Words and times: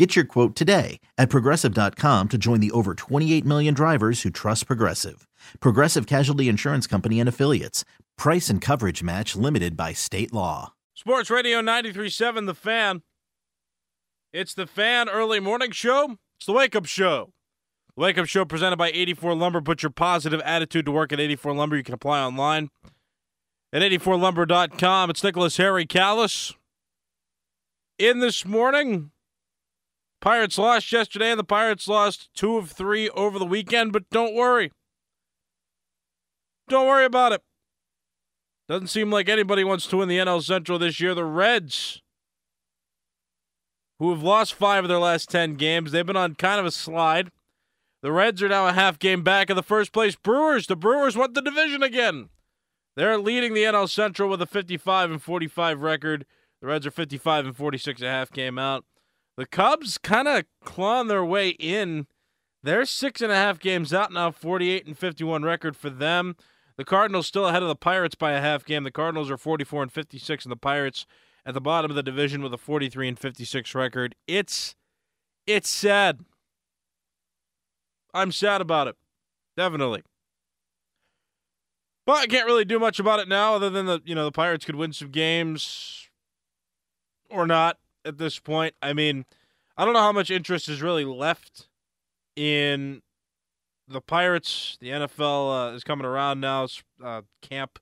Get 0.00 0.16
your 0.16 0.24
quote 0.24 0.56
today 0.56 0.98
at 1.18 1.28
progressive.com 1.28 2.28
to 2.28 2.38
join 2.38 2.60
the 2.60 2.70
over 2.70 2.94
28 2.94 3.44
million 3.44 3.74
drivers 3.74 4.22
who 4.22 4.30
trust 4.30 4.66
Progressive. 4.66 5.28
Progressive 5.60 6.06
Casualty 6.06 6.48
Insurance 6.48 6.86
Company 6.86 7.20
and 7.20 7.28
Affiliates. 7.28 7.84
Price 8.16 8.48
and 8.48 8.62
coverage 8.62 9.02
match 9.02 9.36
limited 9.36 9.76
by 9.76 9.92
state 9.92 10.32
law. 10.32 10.72
Sports 10.94 11.28
Radio 11.28 11.60
937 11.60 12.46
The 12.46 12.54
Fan. 12.54 13.02
It's 14.32 14.54
the 14.54 14.66
Fan 14.66 15.10
Early 15.10 15.38
Morning 15.38 15.70
Show. 15.70 16.16
It's 16.38 16.46
the 16.46 16.54
Wake 16.54 16.74
Up 16.74 16.86
Show. 16.86 17.34
The 17.94 18.00
Wake 18.00 18.16
Up 18.16 18.26
Show 18.26 18.46
presented 18.46 18.78
by 18.78 18.88
84 18.92 19.34
Lumber. 19.34 19.60
Put 19.60 19.82
your 19.82 19.90
positive 19.90 20.40
attitude 20.46 20.86
to 20.86 20.92
work 20.92 21.12
at 21.12 21.20
84 21.20 21.52
Lumber. 21.52 21.76
You 21.76 21.82
can 21.82 21.92
apply 21.92 22.22
online 22.22 22.70
at 23.70 23.82
84lumber.com. 23.82 25.10
It's 25.10 25.22
Nicholas 25.22 25.58
Harry 25.58 25.84
Callas. 25.84 26.54
In 27.98 28.20
this 28.20 28.46
morning, 28.46 29.10
Pirates 30.20 30.58
lost 30.58 30.92
yesterday, 30.92 31.30
and 31.30 31.38
the 31.38 31.44
Pirates 31.44 31.88
lost 31.88 32.28
two 32.34 32.58
of 32.58 32.70
three 32.70 33.08
over 33.10 33.38
the 33.38 33.46
weekend, 33.46 33.92
but 33.92 34.08
don't 34.10 34.34
worry. 34.34 34.70
Don't 36.68 36.86
worry 36.86 37.06
about 37.06 37.32
it. 37.32 37.42
Doesn't 38.68 38.88
seem 38.88 39.10
like 39.10 39.28
anybody 39.28 39.64
wants 39.64 39.86
to 39.88 39.96
win 39.96 40.08
the 40.08 40.18
NL 40.18 40.42
Central 40.42 40.78
this 40.78 41.00
year. 41.00 41.14
The 41.14 41.24
Reds, 41.24 42.02
who 43.98 44.10
have 44.10 44.22
lost 44.22 44.54
five 44.54 44.84
of 44.84 44.88
their 44.88 44.98
last 44.98 45.28
10 45.30 45.54
games, 45.54 45.90
they've 45.90 46.06
been 46.06 46.16
on 46.16 46.36
kind 46.36 46.60
of 46.60 46.66
a 46.66 46.70
slide. 46.70 47.32
The 48.02 48.12
Reds 48.12 48.42
are 48.42 48.48
now 48.48 48.68
a 48.68 48.72
half 48.72 48.98
game 48.98 49.22
back 49.22 49.50
of 49.50 49.56
the 49.56 49.62
first 49.62 49.92
place 49.92 50.14
Brewers. 50.14 50.66
The 50.66 50.76
Brewers 50.76 51.16
won 51.16 51.32
the 51.32 51.42
division 51.42 51.82
again. 51.82 52.28
They're 52.94 53.18
leading 53.18 53.54
the 53.54 53.64
NL 53.64 53.88
Central 53.88 54.28
with 54.28 54.40
a 54.40 54.46
55 54.46 55.10
and 55.10 55.22
45 55.22 55.80
record. 55.80 56.26
The 56.60 56.68
Reds 56.68 56.86
are 56.86 56.90
55 56.90 57.46
and 57.46 57.56
46 57.56 58.02
a 58.02 58.08
half 58.08 58.30
game 58.30 58.58
out. 58.58 58.84
The 59.36 59.46
Cubs 59.46 59.98
kind 59.98 60.28
of 60.28 60.44
clawing 60.64 61.08
their 61.08 61.24
way 61.24 61.50
in. 61.50 62.06
They're 62.62 62.84
six 62.84 63.20
and 63.20 63.32
a 63.32 63.36
half 63.36 63.58
games 63.58 63.94
out 63.94 64.12
now, 64.12 64.30
48 64.30 64.86
and 64.86 64.98
51 64.98 65.42
record 65.42 65.76
for 65.76 65.88
them. 65.88 66.36
The 66.76 66.84
Cardinals 66.84 67.26
still 67.26 67.46
ahead 67.46 67.62
of 67.62 67.68
the 67.68 67.76
Pirates 67.76 68.14
by 68.14 68.32
a 68.32 68.40
half 68.40 68.64
game. 68.64 68.84
The 68.84 68.90
Cardinals 68.90 69.30
are 69.30 69.36
44 69.36 69.82
and 69.82 69.92
56, 69.92 70.44
and 70.44 70.52
the 70.52 70.56
Pirates 70.56 71.06
at 71.46 71.54
the 71.54 71.60
bottom 71.60 71.90
of 71.90 71.94
the 71.94 72.02
division 72.02 72.42
with 72.42 72.52
a 72.52 72.58
43 72.58 73.08
and 73.08 73.18
56 73.18 73.74
record. 73.74 74.14
It's 74.26 74.74
it's 75.46 75.68
sad. 75.68 76.20
I'm 78.12 78.32
sad 78.32 78.60
about 78.60 78.88
it. 78.88 78.96
Definitely. 79.56 80.02
But 82.06 82.18
I 82.18 82.26
can't 82.26 82.46
really 82.46 82.64
do 82.64 82.78
much 82.78 82.98
about 82.98 83.20
it 83.20 83.28
now 83.28 83.54
other 83.54 83.70
than 83.70 83.86
the 83.86 84.00
you 84.04 84.14
know 84.14 84.24
the 84.24 84.32
Pirates 84.32 84.64
could 84.64 84.76
win 84.76 84.92
some 84.92 85.10
games 85.10 86.08
or 87.30 87.46
not 87.46 87.78
at 88.04 88.18
this 88.18 88.38
point. 88.38 88.74
I 88.82 88.92
mean, 88.92 89.24
I 89.76 89.84
don't 89.84 89.94
know 89.94 90.00
how 90.00 90.12
much 90.12 90.30
interest 90.30 90.68
is 90.68 90.82
really 90.82 91.04
left 91.04 91.68
in 92.36 93.02
the 93.88 94.00
Pirates. 94.00 94.78
The 94.80 94.90
NFL 94.90 95.72
uh, 95.72 95.74
is 95.74 95.84
coming 95.84 96.06
around 96.06 96.40
now. 96.40 96.68
Uh, 97.02 97.22
camp 97.42 97.78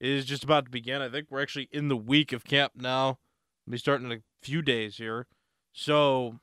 is 0.00 0.24
just 0.24 0.44
about 0.44 0.66
to 0.66 0.70
begin. 0.70 1.02
I 1.02 1.08
think 1.08 1.28
we're 1.30 1.42
actually 1.42 1.68
in 1.72 1.88
the 1.88 1.96
week 1.96 2.32
of 2.32 2.44
camp 2.44 2.72
now. 2.76 3.18
We'll 3.66 3.72
be 3.72 3.78
starting 3.78 4.10
in 4.10 4.18
a 4.18 4.22
few 4.42 4.62
days 4.62 4.96
here. 4.96 5.26
So, 5.72 6.40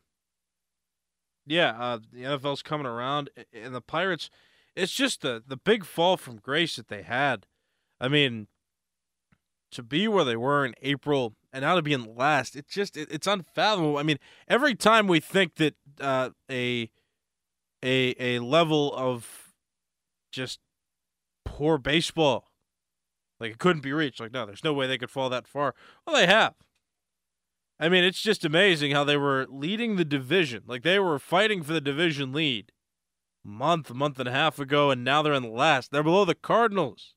yeah, 1.45 1.72
uh, 1.79 2.00
the 2.12 2.24
NFL's 2.24 2.62
coming 2.62 2.88
around, 2.88 3.29
and 3.53 3.74
the 3.74 3.81
Pirates. 3.81 4.29
It's 4.75 4.94
just 4.94 5.22
the 5.22 5.44
the 5.45 5.57
big 5.57 5.85
fall 5.85 6.18
from 6.18 6.38
grace 6.38 6.75
that 6.75 6.88
they 6.88 7.01
had. 7.01 7.47
I 8.00 8.07
mean, 8.07 8.47
to 9.72 9.81
be 9.84 10.07
where 10.07 10.24
they 10.24 10.35
were 10.35 10.66
in 10.66 10.75
April 10.81 11.34
and 11.57 11.63
now 11.63 11.73
to 11.73 11.81
be 11.81 11.94
in 11.94 12.16
last, 12.16 12.56
it's 12.56 12.72
just 12.72 12.95
it, 12.95 13.12
it's 13.12 13.25
unfathomable. 13.25 13.97
I 13.97 14.03
mean, 14.03 14.19
every 14.47 14.75
time 14.75 15.07
we 15.07 15.19
think 15.19 15.56
that 15.56 15.73
uh, 16.00 16.29
a 16.51 16.91
a 17.84 18.16
a 18.19 18.40
level 18.40 18.94
of 18.95 19.56
just 20.31 20.59
poor 21.44 21.79
baseball, 21.79 22.51
like 23.40 23.53
it 23.53 23.57
couldn't 23.57 23.81
be 23.81 23.91
reached, 23.91 24.19
like 24.19 24.31
no, 24.31 24.45
there's 24.45 24.63
no 24.63 24.72
way 24.72 24.85
they 24.85 25.00
could 25.00 25.09
fall 25.09 25.31
that 25.31 25.47
far. 25.47 25.73
Well, 26.06 26.16
they 26.16 26.28
have. 26.28 26.53
I 27.79 27.89
mean, 27.89 28.03
it's 28.03 28.22
just 28.22 28.45
amazing 28.45 28.91
how 28.91 29.03
they 29.03 29.18
were 29.18 29.47
leading 29.50 29.95
the 29.95 30.06
division, 30.06 30.62
like 30.68 30.84
they 30.84 31.00
were 31.00 31.18
fighting 31.18 31.63
for 31.63 31.74
the 31.74 31.81
division 31.81 32.34
lead, 32.34 32.72
month, 33.44 33.91
month 33.91 34.19
and 34.19 34.29
a 34.29 34.31
half 34.31 34.59
ago, 34.59 34.91
and 34.91 35.03
now 35.03 35.24
they're 35.24 35.34
in 35.34 35.51
last. 35.51 35.89
They're 35.89 36.03
below 36.03 36.24
the 36.24 36.35
Cardinals. 36.35 37.16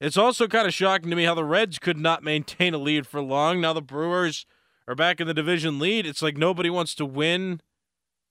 It's 0.00 0.16
also 0.16 0.46
kind 0.46 0.66
of 0.66 0.74
shocking 0.74 1.10
to 1.10 1.16
me 1.16 1.24
how 1.24 1.34
the 1.34 1.44
Reds 1.44 1.78
could 1.78 1.98
not 1.98 2.22
maintain 2.22 2.74
a 2.74 2.78
lead 2.78 3.06
for 3.06 3.22
long. 3.22 3.60
Now 3.60 3.72
the 3.72 3.80
Brewers 3.80 4.44
are 4.86 4.94
back 4.94 5.20
in 5.20 5.26
the 5.26 5.34
division 5.34 5.78
lead. 5.78 6.06
It's 6.06 6.22
like 6.22 6.36
nobody 6.36 6.68
wants 6.68 6.94
to 6.96 7.06
win 7.06 7.60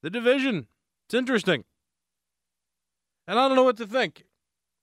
the 0.03 0.09
division. 0.09 0.67
It's 1.07 1.15
interesting. 1.15 1.63
And 3.27 3.39
I 3.39 3.47
don't 3.47 3.55
know 3.55 3.63
what 3.63 3.77
to 3.77 3.87
think. 3.87 4.25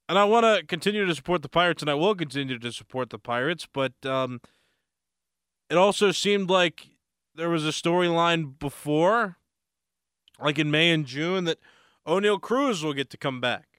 And 0.09 0.19
I 0.19 0.25
want 0.25 0.45
to 0.45 0.65
continue 0.65 1.05
to 1.05 1.15
support 1.15 1.41
the 1.41 1.49
Pirates, 1.49 1.81
and 1.81 1.89
I 1.89 1.93
will 1.93 2.13
continue 2.13 2.59
to 2.59 2.71
support 2.73 3.09
the 3.09 3.17
Pirates, 3.17 3.65
but 3.71 3.93
um, 4.05 4.41
it 5.69 5.77
also 5.77 6.11
seemed 6.11 6.49
like 6.49 6.89
there 7.35 7.49
was 7.49 7.65
a 7.65 7.69
storyline 7.69 8.59
before, 8.59 9.37
like 10.39 10.59
in 10.59 10.69
May 10.69 10.91
and 10.91 11.05
June, 11.05 11.45
that 11.45 11.59
Oneil 12.05 12.39
Cruz 12.39 12.83
will 12.83 12.93
get 12.93 13.09
to 13.11 13.17
come 13.17 13.39
back. 13.39 13.72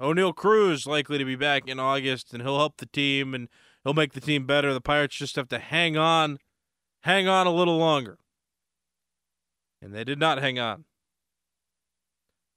Oneil 0.00 0.34
Cruz 0.34 0.86
likely 0.86 1.18
to 1.18 1.24
be 1.24 1.36
back 1.36 1.66
in 1.66 1.80
August, 1.80 2.34
and 2.34 2.42
he'll 2.42 2.58
help 2.58 2.76
the 2.76 2.86
team 2.86 3.34
and 3.34 3.48
he'll 3.82 3.94
make 3.94 4.12
the 4.12 4.20
team 4.20 4.46
better. 4.46 4.74
The 4.74 4.80
Pirates 4.80 5.16
just 5.16 5.36
have 5.36 5.48
to 5.48 5.58
hang 5.58 5.96
on, 5.96 6.38
hang 7.02 7.28
on 7.28 7.46
a 7.46 7.52
little 7.52 7.78
longer. 7.78 8.18
And 9.80 9.94
they 9.94 10.04
did 10.04 10.18
not 10.18 10.38
hang 10.38 10.58
on. 10.58 10.84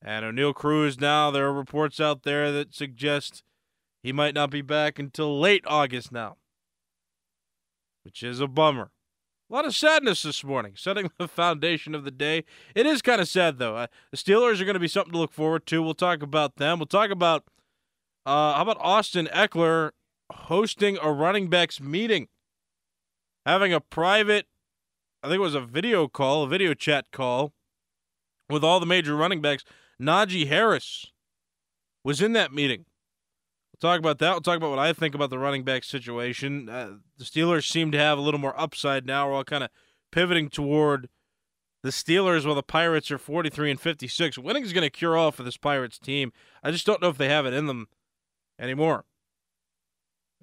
And 0.02 0.26
Oneil 0.26 0.54
Cruz 0.54 1.00
now, 1.00 1.32
there 1.32 1.48
are 1.48 1.54
reports 1.54 2.00
out 2.00 2.24
there 2.24 2.52
that 2.52 2.74
suggest 2.74 3.44
he 4.02 4.14
might 4.14 4.34
not 4.34 4.50
be 4.50 4.62
back 4.62 4.98
until 4.98 5.40
late 5.40 5.64
August 5.68 6.12
now, 6.12 6.38
which 8.04 8.24
is 8.24 8.40
a 8.40 8.48
bummer. 8.48 8.92
A 9.50 9.56
lot 9.56 9.66
of 9.66 9.76
sadness 9.76 10.22
this 10.22 10.44
morning, 10.44 10.74
setting 10.76 11.10
the 11.18 11.28
foundation 11.28 11.96
of 11.96 12.04
the 12.04 12.12
day. 12.12 12.44
It 12.76 12.86
is 12.86 13.02
kind 13.02 13.20
of 13.20 13.28
sad, 13.28 13.58
though. 13.58 13.76
Uh, 13.78 13.88
the 14.12 14.18
Steelers 14.18 14.62
are 14.62 14.66
going 14.66 14.76
to 14.76 14.80
be 14.80 14.88
something 14.88 15.12
to 15.14 15.18
look 15.18 15.34
forward 15.34 15.66
to. 15.68 15.82
We'll 15.82 15.96
talk 15.96 16.22
about 16.22 16.58
them. 16.58 16.78
We'll 16.78 16.86
talk 16.86 17.10
about 17.10 17.46
uh, 18.28 18.54
how 18.54 18.62
about 18.62 18.78
Austin 18.80 19.28
Ekeler 19.34 19.92
hosting 20.32 21.00
a 21.02 21.12
running 21.12 21.50
backs 21.50 21.82
meeting, 21.82 22.28
having 23.44 23.74
a 23.74 23.80
private, 23.80 24.46
I 25.24 25.28
think 25.28 25.38
it 25.38 25.42
was 25.42 25.56
a 25.56 25.62
video 25.62 26.08
call, 26.08 26.44
a 26.44 26.48
video 26.48 26.76
chat 26.76 27.06
call 27.12 27.54
with 28.52 28.64
all 28.64 28.80
the 28.80 28.86
major 28.86 29.16
running 29.16 29.42
backs. 29.42 29.64
Najee 30.00 30.48
Harris 30.48 31.08
was 32.04 32.22
in 32.22 32.34
that 32.34 32.54
meeting 32.54 32.86
talk 33.80 34.00
about 34.00 34.20
that. 34.20 34.32
We'll 34.32 34.42
talk 34.42 34.58
about 34.58 34.70
what 34.70 34.80
I 34.80 34.94
think 34.94 35.16
about 35.16 35.30
the 35.30 35.40
running 35.40 35.64
back 35.64 35.84
situation. 35.84 36.70
Uh, 36.70 36.94
the 37.18 37.24
Steelers 37.24 37.70
seem 37.70 37.92
to 37.92 37.98
have 37.98 38.18
a 38.18 38.22
little 38.22 38.40
more 38.40 38.60
upside 38.60 39.06
now. 39.06 39.28
We're 39.28 39.36
all 39.36 39.44
kind 39.44 39.64
of 39.64 39.70
pivoting 40.12 40.50
toward 40.50 41.10
the 41.82 41.90
Steelers 41.90 42.46
while 42.46 42.56
the 42.56 42.64
Pirates 42.64 43.10
are 43.12 43.18
43 43.18 43.72
and 43.72 43.80
56. 43.80 44.38
Winning 44.38 44.64
is 44.64 44.74
going 44.74 44.84
to 44.84 44.90
cure 44.90 45.18
all 45.18 45.32
for 45.32 45.44
this 45.44 45.58
Pirates 45.58 45.98
team. 45.98 46.32
I 46.64 46.72
just 46.72 46.86
don't 46.86 47.02
know 47.02 47.10
if 47.10 47.18
they 47.18 47.30
have 47.30 47.46
it 47.46 47.54
in 47.54 47.68
them 47.68 47.88
anymore. 48.60 49.06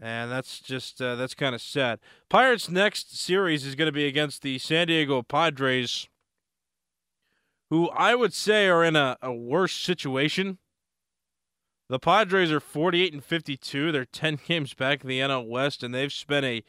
And 0.01 0.31
that's 0.31 0.61
just 0.61 1.01
uh, 1.01 1.15
that's 1.15 1.35
kind 1.35 1.55
of 1.55 1.63
sad. 1.63 2.01
Pirates' 2.29 2.69
next 2.69 3.19
series 3.19 3.65
is 3.65 3.75
going 3.75 3.87
to 3.87 3.93
be 3.93 4.07
against 4.07 4.43
the 4.43 4.59
San 4.59 4.89
Diego 4.89 5.23
Padres, 5.23 6.07
who 7.71 7.89
I 7.89 8.15
would 8.15 8.35
say 8.35 8.69
are 8.69 8.85
in 8.85 8.95
a, 8.95 9.17
a 9.23 9.33
worse 9.33 9.73
situation 9.73 10.59
The 11.89 11.99
Padres 11.99 12.51
are 12.51 12.61
48 12.61 13.13
and 13.13 13.25
52. 13.25 13.93
They're 13.93 14.05
10 14.05 14.41
games 14.47 14.75
back 14.75 15.03
in 15.03 15.09
the 15.09 15.21
NL 15.21 15.49
West, 15.49 15.83
and 15.83 15.95
they've 15.95 16.13
spent 16.13 16.45
a 16.45 16.63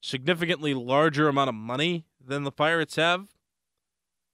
significantly 0.00 0.74
larger 0.74 1.28
amount 1.28 1.48
of 1.48 1.54
money 1.54 2.04
than 2.24 2.44
the 2.44 2.52
Pirates 2.52 2.96
have. 2.96 3.28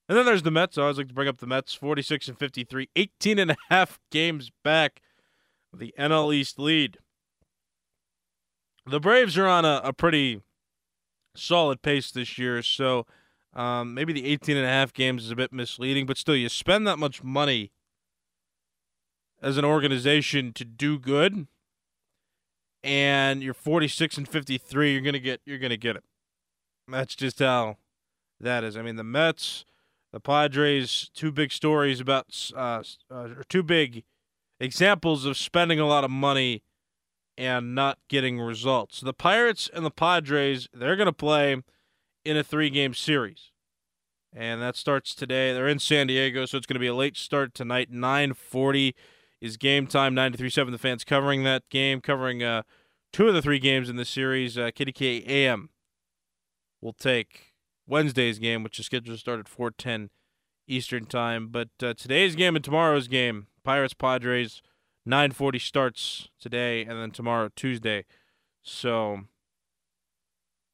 And 0.09 0.19
then 0.19 0.27
there's 0.27 0.43
the 0.43 0.51
Mets. 0.51 0.77
I 0.77 0.83
always 0.83 0.99
like 0.99 1.09
to 1.09 1.15
bring 1.15 1.29
up 1.29 1.39
the 1.39 1.47
Mets, 1.47 1.73
46 1.73 2.29
and 2.29 2.39
53, 2.39 2.91
18 2.95 3.39
and 3.39 3.51
a 3.53 3.57
half 3.71 3.99
games 4.11 4.51
back 4.63 5.01
of 5.73 5.79
the 5.79 5.95
NL 5.99 6.35
East 6.35 6.59
lead. 6.59 6.99
The 8.87 9.01
Braves 9.01 9.39
are 9.39 9.47
on 9.47 9.65
a, 9.65 9.81
a 9.83 9.93
pretty 9.95 10.43
solid 11.35 11.81
pace 11.81 12.11
this 12.11 12.37
year, 12.37 12.61
so 12.63 13.07
um, 13.55 13.95
maybe 13.95 14.13
the 14.13 14.27
18 14.27 14.59
and 14.59 14.67
a 14.67 14.69
half 14.69 14.93
games 14.93 15.25
is 15.25 15.31
a 15.31 15.37
bit 15.37 15.55
misleading, 15.55 16.05
but 16.05 16.19
still, 16.19 16.37
you 16.37 16.51
spend 16.51 16.87
that 16.87 16.99
much 16.99 17.23
money 17.23 17.73
as 19.45 19.59
an 19.59 19.65
organization 19.65 20.55
to 20.55 20.65
do 20.65 20.99
good, 20.99 21.47
and 22.83 23.43
you're 23.43 23.53
46 23.53 24.17
and 24.17 24.27
53, 24.27 24.93
you're 24.93 25.03
gonna 25.03 25.19
get 25.19 25.43
you're 25.45 25.59
gonna 25.59 25.77
get 25.77 25.97
it. 25.97 26.05
That's 26.89 27.15
just 27.15 27.39
how 27.39 27.77
that 28.41 28.65
is. 28.65 28.77
I 28.77 28.83
mean, 28.83 28.97
the 28.97 29.05
Mets, 29.05 29.67
the 30.13 30.21
Padres, 30.21 31.11
two 31.15 31.31
big 31.31 31.53
stories 31.53 32.01
about 32.01 32.51
uh, 32.57 32.83
uh, 33.11 33.29
two 33.49 33.63
big 33.63 34.05
examples 34.59 35.27
of 35.27 35.37
spending 35.37 35.79
a 35.79 35.87
lot 35.87 36.05
of 36.05 36.11
money 36.11 36.63
and 37.37 37.75
not 37.75 37.99
getting 38.09 38.41
results. 38.41 39.01
The 39.01 39.13
Pirates 39.13 39.69
and 39.75 39.85
the 39.85 39.91
Padres, 39.91 40.69
they're 40.73 40.97
going 40.97 41.07
to 41.07 41.13
play 41.13 41.63
in 42.25 42.37
a 42.37 42.45
three 42.45 42.71
game 42.71 42.95
series. 42.95 43.51
And 44.33 44.63
that 44.63 44.77
starts 44.77 45.15
today. 45.15 45.53
They're 45.53 45.69
in 45.69 45.79
San 45.79 46.07
Diego, 46.07 46.47
so 46.47 46.57
it's 46.57 46.67
going 46.67 46.75
to 46.75 46.81
be 46.81 46.87
a 46.87 46.95
late 46.95 47.17
start 47.17 47.55
tonight. 47.55 47.91
940 47.91 48.95
is 49.45 49.59
game 49.59 49.87
time. 49.87 50.15
93.7 50.15 50.71
The 50.71 50.79
Fans 50.79 51.05
covering 51.05 51.45
that 51.45 51.69
game, 51.69 52.01
covering 52.01 52.43
uh, 52.43 52.63
two 53.13 53.29
of 53.29 53.35
the 53.35 53.43
three 53.43 53.59
games 53.59 53.91
in 53.91 53.97
the 53.97 54.05
series. 54.07 54.57
Uh, 54.57 54.71
KDKA 54.71 55.29
AM 55.29 55.69
will 56.81 56.95
take 56.95 57.53
Wednesday's 57.87 58.39
game, 58.39 58.63
which 58.63 58.79
is 58.79 58.87
scheduled 58.87 59.15
to 59.17 59.21
start 59.21 59.41
at 59.41 59.49
410 59.49 60.09
Eastern 60.67 61.05
time. 61.05 61.49
But 61.49 61.69
uh, 61.83 61.93
today's 61.93 62.35
game 62.35 62.57
and 62.57 62.65
tomorrow's 62.65 63.07
game, 63.07 63.49
Pirates 63.63 63.93
Padres, 63.93 64.63
9:40 65.07 65.61
starts 65.61 66.29
today, 66.41 66.81
and 66.81 66.99
then 66.99 67.11
tomorrow 67.11 67.51
Tuesday. 67.55 68.07
So 68.63 69.25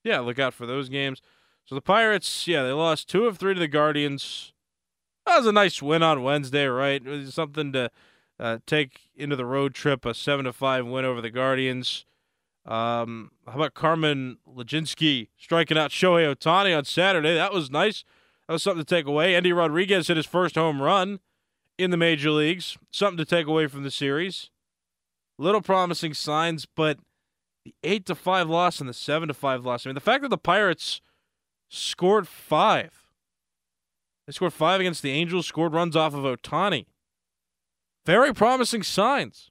yeah, 0.05 0.20
look 0.20 0.38
out 0.38 0.55
for 0.55 0.66
those 0.66 0.88
games. 0.88 1.20
So 1.64 1.75
the 1.75 1.81
Pirates, 1.81 2.46
yeah, 2.46 2.62
they 2.62 2.70
lost 2.70 3.08
two 3.08 3.26
of 3.26 3.37
three 3.37 3.55
to 3.55 3.61
the 3.61 3.69
Guardians. 3.69 4.52
That 5.26 5.38
was 5.38 5.46
a 5.46 5.52
nice 5.52 5.82
win 5.82 6.05
on 6.05 6.23
Wednesday, 6.23 6.66
right? 6.66 7.05
It 7.05 7.08
was 7.08 7.34
something 7.34 7.73
to 7.73 7.90
uh, 8.40 8.58
take 8.66 9.10
into 9.14 9.37
the 9.37 9.44
road 9.44 9.75
trip, 9.75 10.06
a 10.06 10.14
seven 10.14 10.46
to 10.46 10.52
five 10.52 10.87
win 10.87 11.04
over 11.04 11.20
the 11.20 11.31
Guardians. 11.31 12.06
Um, 12.64 13.32
how 13.46 13.54
about 13.54 13.75
Carmen 13.75 14.38
Mlodzinski 14.48 15.28
striking 15.37 15.76
out 15.76 15.90
Shohei 15.90 16.34
Ohtani 16.34 16.76
on 16.76 16.84
Saturday? 16.84 17.34
That 17.34 17.52
was 17.52 17.70
nice. 17.70 18.04
That 18.48 18.54
was 18.54 18.62
something 18.62 18.84
to 18.84 18.94
take 18.94 19.06
away. 19.06 19.37
Endy 19.37 19.52
Rodriguez 19.52 20.08
hit 20.08 20.16
his 20.16 20.26
first 20.26 20.54
home 20.54 20.81
run 20.81 21.20
in 21.78 21.90
the 21.90 21.96
major 21.96 22.31
leagues. 22.31 22.78
Something 22.90 23.19
to 23.19 23.25
take 23.25 23.46
away 23.46 23.66
from 23.66 23.82
the 23.82 23.90
series. 23.90 24.50
Little 25.38 25.62
promising 25.62 26.14
signs, 26.14 26.66
but 26.66 26.98
the 27.64 27.75
eight 27.84 28.06
to 28.06 28.14
five 28.14 28.48
loss 28.48 28.81
and 28.81 28.88
the 28.88 28.94
seven 28.94 29.28
to 29.28 29.34
five 29.34 29.64
loss. 29.64 29.84
I 29.87 29.90
mean, 29.90 29.94
the 29.94 30.00
fact 30.00 30.22
that 30.22 30.28
the 30.28 30.38
Pirates 30.38 31.00
scored 31.69 32.26
five. 32.26 33.04
They 34.26 34.32
scored 34.32 34.52
five 34.52 34.81
against 34.81 35.02
the 35.02 35.10
Angels, 35.10 35.46
scored 35.46 35.75
runs 35.75 35.96
off 35.96 36.14
of 36.14 36.25
Ohtani. 36.25 36.87
Very 38.06 38.32
promising 38.32 38.82
signs. 38.82 39.50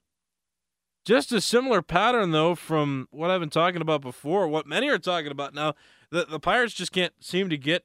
Just 1.04 1.32
a 1.32 1.40
similar 1.40 1.82
pattern, 1.82 2.30
though, 2.30 2.54
from 2.54 3.08
what 3.10 3.30
I've 3.30 3.40
been 3.40 3.50
talking 3.50 3.80
about 3.80 4.02
before, 4.02 4.46
what 4.48 4.66
many 4.66 4.88
are 4.88 4.98
talking 4.98 5.30
about 5.30 5.54
now. 5.54 5.74
The, 6.10 6.26
the 6.26 6.40
Pirates 6.40 6.74
just 6.74 6.92
can't 6.92 7.14
seem 7.20 7.48
to 7.48 7.56
get 7.56 7.84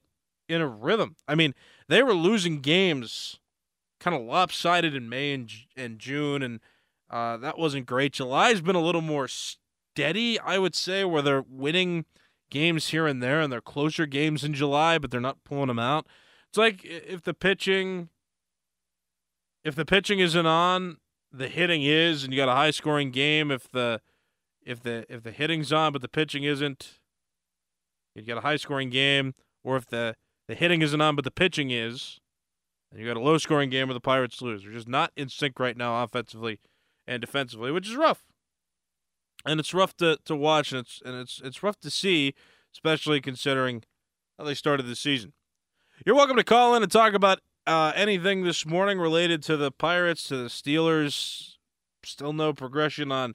in 0.50 0.62
a 0.62 0.68
rhythm. 0.68 1.16
I 1.28 1.36
mean, 1.36 1.54
they 1.88 2.04
were 2.04 2.14
losing 2.14 2.60
games 2.60 3.40
kind 4.00 4.16
of 4.16 4.24
lopsided 4.24 4.94
in 4.94 5.10
May 5.10 5.34
and, 5.34 5.52
and 5.76 5.98
June, 5.98 6.44
and 6.44 6.60
uh, 7.10 7.38
that 7.38 7.58
wasn't 7.58 7.86
great. 7.86 8.14
July's 8.14 8.62
been 8.62 8.76
a 8.76 8.82
little 8.82 9.02
more 9.02 9.28
steady, 9.28 10.40
I 10.40 10.58
would 10.58 10.76
say, 10.76 11.04
where 11.06 11.22
they're 11.22 11.46
winning 11.48 12.06
games 12.50 12.90
here 12.90 13.08
and 13.08 13.24
there, 13.24 13.42
and 13.42 13.52
they're 13.52 13.62
closer 13.62 14.06
games 14.06 14.44
in 14.44 14.54
July, 14.54 14.98
but 14.98 15.10
they're 15.10 15.22
not 15.22 15.44
pulling 15.44 15.68
them 15.68 15.80
out. 15.80 16.06
It's 16.50 16.58
like 16.58 16.84
if 16.84 17.24
the 17.24 17.34
pitching, 17.34 18.10
if 19.66 19.76
the 19.76 19.84
pitching 19.84 20.20
isn't 20.20 20.46
on, 20.46 20.98
the 21.34 21.50
hitting 21.50 21.82
is, 21.82 22.24
and 22.24 22.32
you 22.32 22.40
got 22.40 22.48
a 22.48 22.56
high 22.56 22.72
scoring 22.72 23.12
game. 23.12 23.52
If 23.52 23.70
the 23.72 24.00
if 24.64 24.82
the 24.82 25.06
if 25.10 25.24
the 25.24 25.32
hitting's 25.32 25.74
on 25.74 25.92
but 25.92 26.02
the 26.02 26.08
pitching 26.08 26.44
isn't, 26.44 27.00
you 28.14 28.22
got 28.22 28.38
a 28.38 28.42
high 28.42 28.56
scoring 28.56 28.90
game. 28.92 29.34
Or 29.64 29.76
if 29.76 29.88
the 29.88 30.16
the 30.48 30.54
hitting 30.54 30.84
isn't 30.84 31.02
on 31.02 31.16
but 31.16 31.26
the 31.26 31.32
pitching 31.32 31.72
is, 31.72 32.20
and 32.92 33.02
you 33.02 33.08
got 33.08 33.18
a 33.18 33.24
low 33.24 33.40
scoring 33.40 33.72
game 33.72 33.88
where 33.88 33.96
the 33.96 34.00
Pirates 34.00 34.42
lose. 34.42 34.64
They're 34.64 34.72
just 34.72 34.88
not 34.88 35.12
in 35.18 35.28
sync 35.28 35.60
right 35.60 35.76
now 35.76 36.02
offensively 36.04 36.60
and 37.08 37.20
defensively, 37.20 37.72
which 37.72 37.90
is 37.90 37.96
rough. 37.96 38.24
And 39.46 39.60
it's 39.60 39.74
rough 39.74 39.98
to, 39.98 40.18
to 40.26 40.36
watch 40.36 40.72
and 40.72 40.82
it's 40.82 41.02
and 41.04 41.16
it's 41.16 41.42
it's 41.44 41.64
rough 41.64 41.80
to 41.80 41.90
see, 41.90 42.36
especially 42.72 43.20
considering 43.20 43.84
how 44.38 44.46
they 44.46 44.54
started 44.54 44.86
the 44.86 44.96
season. 44.96 45.34
You're 46.06 46.16
welcome 46.16 46.38
to 46.38 46.44
call 46.44 46.76
in 46.76 46.84
and 46.84 46.92
talk 46.92 47.16
about 47.16 47.40
uh, 47.68 47.92
anything 47.96 48.44
this 48.44 48.66
morning 48.66 49.00
related 49.00 49.42
to 49.44 49.58
the 49.58 49.72
Pirates, 49.72 50.28
to 50.28 50.38
the 50.38 50.50
Steelers. 50.50 51.54
Still 52.04 52.34
no 52.34 52.54
progression 52.54 53.12
on 53.12 53.34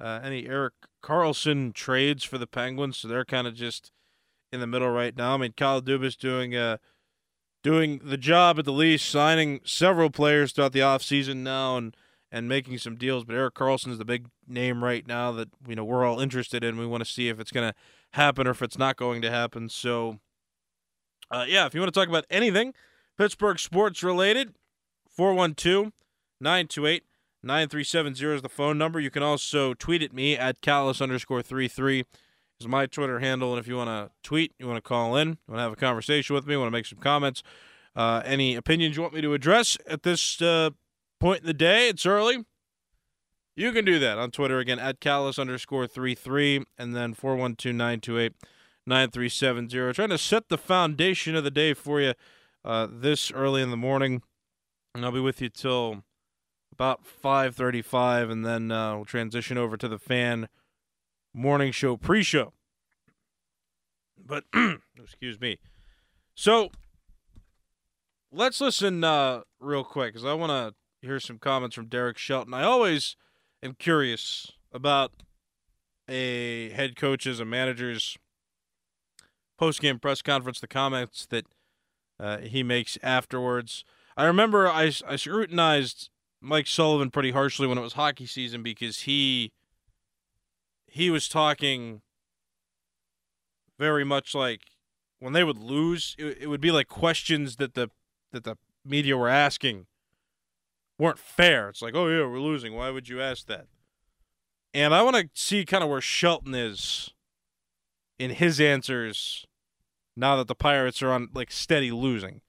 uh, 0.00 0.20
any 0.22 0.46
Erik 0.46 0.72
Karlsson 1.02 1.74
trades 1.74 2.24
for 2.24 2.38
the 2.38 2.46
Penguins, 2.46 2.96
so 2.96 3.08
they're 3.08 3.24
kind 3.24 3.46
of 3.46 3.54
just 3.54 3.92
in 4.52 4.60
the 4.60 4.66
middle 4.66 4.90
right 4.90 5.16
now. 5.16 5.34
I 5.34 5.36
mean, 5.36 5.52
Kyle 5.56 5.82
Dubas 5.82 6.16
doing 6.16 6.56
a 6.56 6.80
doing 7.62 8.00
the 8.02 8.16
job 8.16 8.58
at 8.58 8.64
the 8.64 8.72
least, 8.72 9.08
signing 9.08 9.60
several 9.64 10.08
players 10.08 10.52
throughout 10.52 10.72
the 10.72 10.80
offseason 10.80 11.38
now 11.38 11.76
and 11.76 11.94
and 12.32 12.48
making 12.48 12.78
some 12.78 12.96
deals. 12.96 13.24
But 13.24 13.36
Erik 13.36 13.54
Karlsson 13.54 13.90
is 13.90 13.98
the 13.98 14.04
big 14.04 14.28
name 14.48 14.82
right 14.82 15.06
now 15.06 15.32
that 15.32 15.48
you 15.68 15.76
know 15.76 15.84
we're 15.84 16.04
all 16.04 16.20
interested 16.20 16.64
in. 16.64 16.78
We 16.78 16.86
want 16.86 17.04
to 17.04 17.10
see 17.10 17.28
if 17.28 17.38
it's 17.38 17.52
going 17.52 17.70
to 17.70 17.74
happen 18.12 18.46
or 18.46 18.50
if 18.50 18.62
it's 18.62 18.78
not 18.78 18.96
going 18.96 19.20
to 19.22 19.30
happen. 19.30 19.68
So, 19.68 20.20
uh, 21.30 21.44
yeah, 21.46 21.66
if 21.66 21.74
you 21.74 21.80
want 21.80 21.92
to 21.92 22.00
talk 22.00 22.08
about 22.08 22.24
anything 22.30 22.72
Pittsburgh 23.16 23.58
sports 23.58 24.02
related, 24.02 24.54
412 25.08 25.92
928 26.40 27.04
9370 27.42 28.34
is 28.34 28.42
the 28.42 28.48
phone 28.48 28.76
number. 28.76 28.98
You 29.00 29.10
can 29.10 29.22
also 29.22 29.72
tweet 29.74 30.02
at 30.02 30.12
me 30.12 30.36
at 30.36 30.60
Callas 30.60 31.00
underscore 31.00 31.42
33 31.42 32.04
is 32.60 32.66
my 32.66 32.86
Twitter 32.86 33.20
handle. 33.20 33.52
And 33.52 33.60
if 33.60 33.68
you 33.68 33.76
want 33.76 33.88
to 33.88 34.10
tweet, 34.22 34.52
you 34.58 34.66
want 34.66 34.78
to 34.78 34.86
call 34.86 35.16
in, 35.16 35.28
you 35.28 35.36
want 35.48 35.58
to 35.58 35.62
have 35.62 35.72
a 35.72 35.76
conversation 35.76 36.34
with 36.34 36.46
me, 36.46 36.56
want 36.56 36.68
to 36.68 36.72
make 36.72 36.86
some 36.86 36.98
comments, 36.98 37.42
uh, 37.94 38.22
any 38.24 38.54
opinions 38.56 38.96
you 38.96 39.02
want 39.02 39.14
me 39.14 39.20
to 39.20 39.32
address 39.32 39.78
at 39.86 40.02
this 40.02 40.42
uh, 40.42 40.70
point 41.20 41.40
in 41.40 41.46
the 41.46 41.54
day, 41.54 41.88
it's 41.88 42.04
early. 42.04 42.44
You 43.54 43.72
can 43.72 43.86
do 43.86 43.98
that 44.00 44.18
on 44.18 44.32
Twitter 44.32 44.58
again 44.58 44.78
at 44.78 45.00
Callas 45.00 45.38
underscore 45.38 45.86
33 45.86 46.64
and 46.76 46.94
then 46.94 47.14
412 47.14 47.74
928 47.74 48.32
9370. 48.86 49.92
Trying 49.94 50.08
to 50.10 50.18
set 50.18 50.48
the 50.48 50.58
foundation 50.58 51.34
of 51.34 51.44
the 51.44 51.50
day 51.50 51.72
for 51.72 52.00
you 52.00 52.12
uh, 52.66 52.88
this 52.90 53.30
early 53.30 53.62
in 53.62 53.70
the 53.70 53.76
morning. 53.76 54.22
And 54.94 55.04
I'll 55.04 55.12
be 55.12 55.20
with 55.20 55.40
you 55.40 55.48
till 55.48 56.02
about 56.72 57.02
5.35 57.04 58.30
and 58.30 58.44
then 58.44 58.70
uh, 58.70 58.96
we'll 58.96 59.04
transition 59.04 59.56
over 59.56 59.76
to 59.76 59.88
the 59.88 59.98
fan 59.98 60.48
morning 61.32 61.70
show 61.72 61.96
pre-show. 61.96 62.52
But 64.18 64.44
excuse 64.98 65.40
me. 65.40 65.58
So 66.34 66.70
let's 68.32 68.60
listen 68.60 69.04
uh, 69.04 69.42
real 69.60 69.84
quick 69.84 70.12
because 70.12 70.26
I 70.26 70.34
want 70.34 70.50
to 70.50 71.06
hear 71.06 71.20
some 71.20 71.38
comments 71.38 71.76
from 71.76 71.86
Derek 71.86 72.18
Shelton. 72.18 72.52
I 72.52 72.64
always 72.64 73.16
am 73.62 73.74
curious 73.78 74.52
about 74.72 75.12
a 76.08 76.70
head 76.70 76.96
coach's, 76.96 77.40
and 77.40 77.50
manager's 77.50 78.16
post-game 79.58 79.98
press 79.98 80.22
conference, 80.22 80.60
the 80.60 80.68
comments 80.68 81.26
that 81.30 81.46
uh, 82.18 82.38
he 82.38 82.62
makes 82.62 82.98
afterwards. 83.02 83.84
I 84.16 84.24
remember 84.24 84.68
I, 84.68 84.92
I 85.06 85.16
scrutinized 85.16 86.10
Mike 86.40 86.66
Sullivan 86.66 87.10
pretty 87.10 87.32
harshly 87.32 87.66
when 87.66 87.78
it 87.78 87.82
was 87.82 87.94
hockey 87.94 88.26
season 88.26 88.62
because 88.62 89.00
he 89.00 89.52
he 90.86 91.10
was 91.10 91.28
talking 91.28 92.00
very 93.78 94.04
much 94.04 94.34
like 94.34 94.60
when 95.18 95.32
they 95.32 95.44
would 95.44 95.58
lose, 95.58 96.14
it, 96.18 96.38
it 96.42 96.46
would 96.46 96.60
be 96.60 96.70
like 96.70 96.88
questions 96.88 97.56
that 97.56 97.74
the 97.74 97.90
that 98.32 98.44
the 98.44 98.56
media 98.84 99.16
were 99.16 99.28
asking 99.28 99.86
weren't 100.98 101.18
fair. 101.18 101.68
It's 101.68 101.82
like, 101.82 101.94
oh 101.94 102.08
yeah, 102.08 102.26
we're 102.26 102.40
losing. 102.40 102.74
Why 102.74 102.90
would 102.90 103.08
you 103.08 103.20
ask 103.20 103.46
that? 103.46 103.66
And 104.72 104.94
I 104.94 105.02
want 105.02 105.16
to 105.16 105.28
see 105.34 105.64
kind 105.64 105.82
of 105.82 105.90
where 105.90 106.00
Shelton 106.00 106.54
is 106.54 107.12
in 108.18 108.30
his 108.30 108.60
answers 108.60 109.46
now 110.16 110.36
that 110.36 110.48
the 110.48 110.54
Pirates 110.54 111.02
are 111.02 111.10
on 111.10 111.28
like 111.34 111.52
steady 111.52 111.90
losing. 111.90 112.40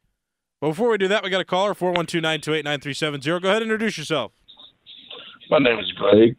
But 0.62 0.70
before 0.70 0.90
we 0.90 0.98
do 0.98 1.08
that, 1.10 1.24
we 1.24 1.30
got 1.30 1.42
a 1.42 1.46
caller 1.46 1.74
412 1.74 2.22
928 2.22 2.66
9370. 2.66 3.42
Go 3.42 3.50
ahead 3.50 3.62
and 3.62 3.72
introduce 3.72 3.98
yourself. 3.98 4.32
My 5.50 5.60
name 5.60 5.78
is 5.80 5.92
Greg. 5.94 6.36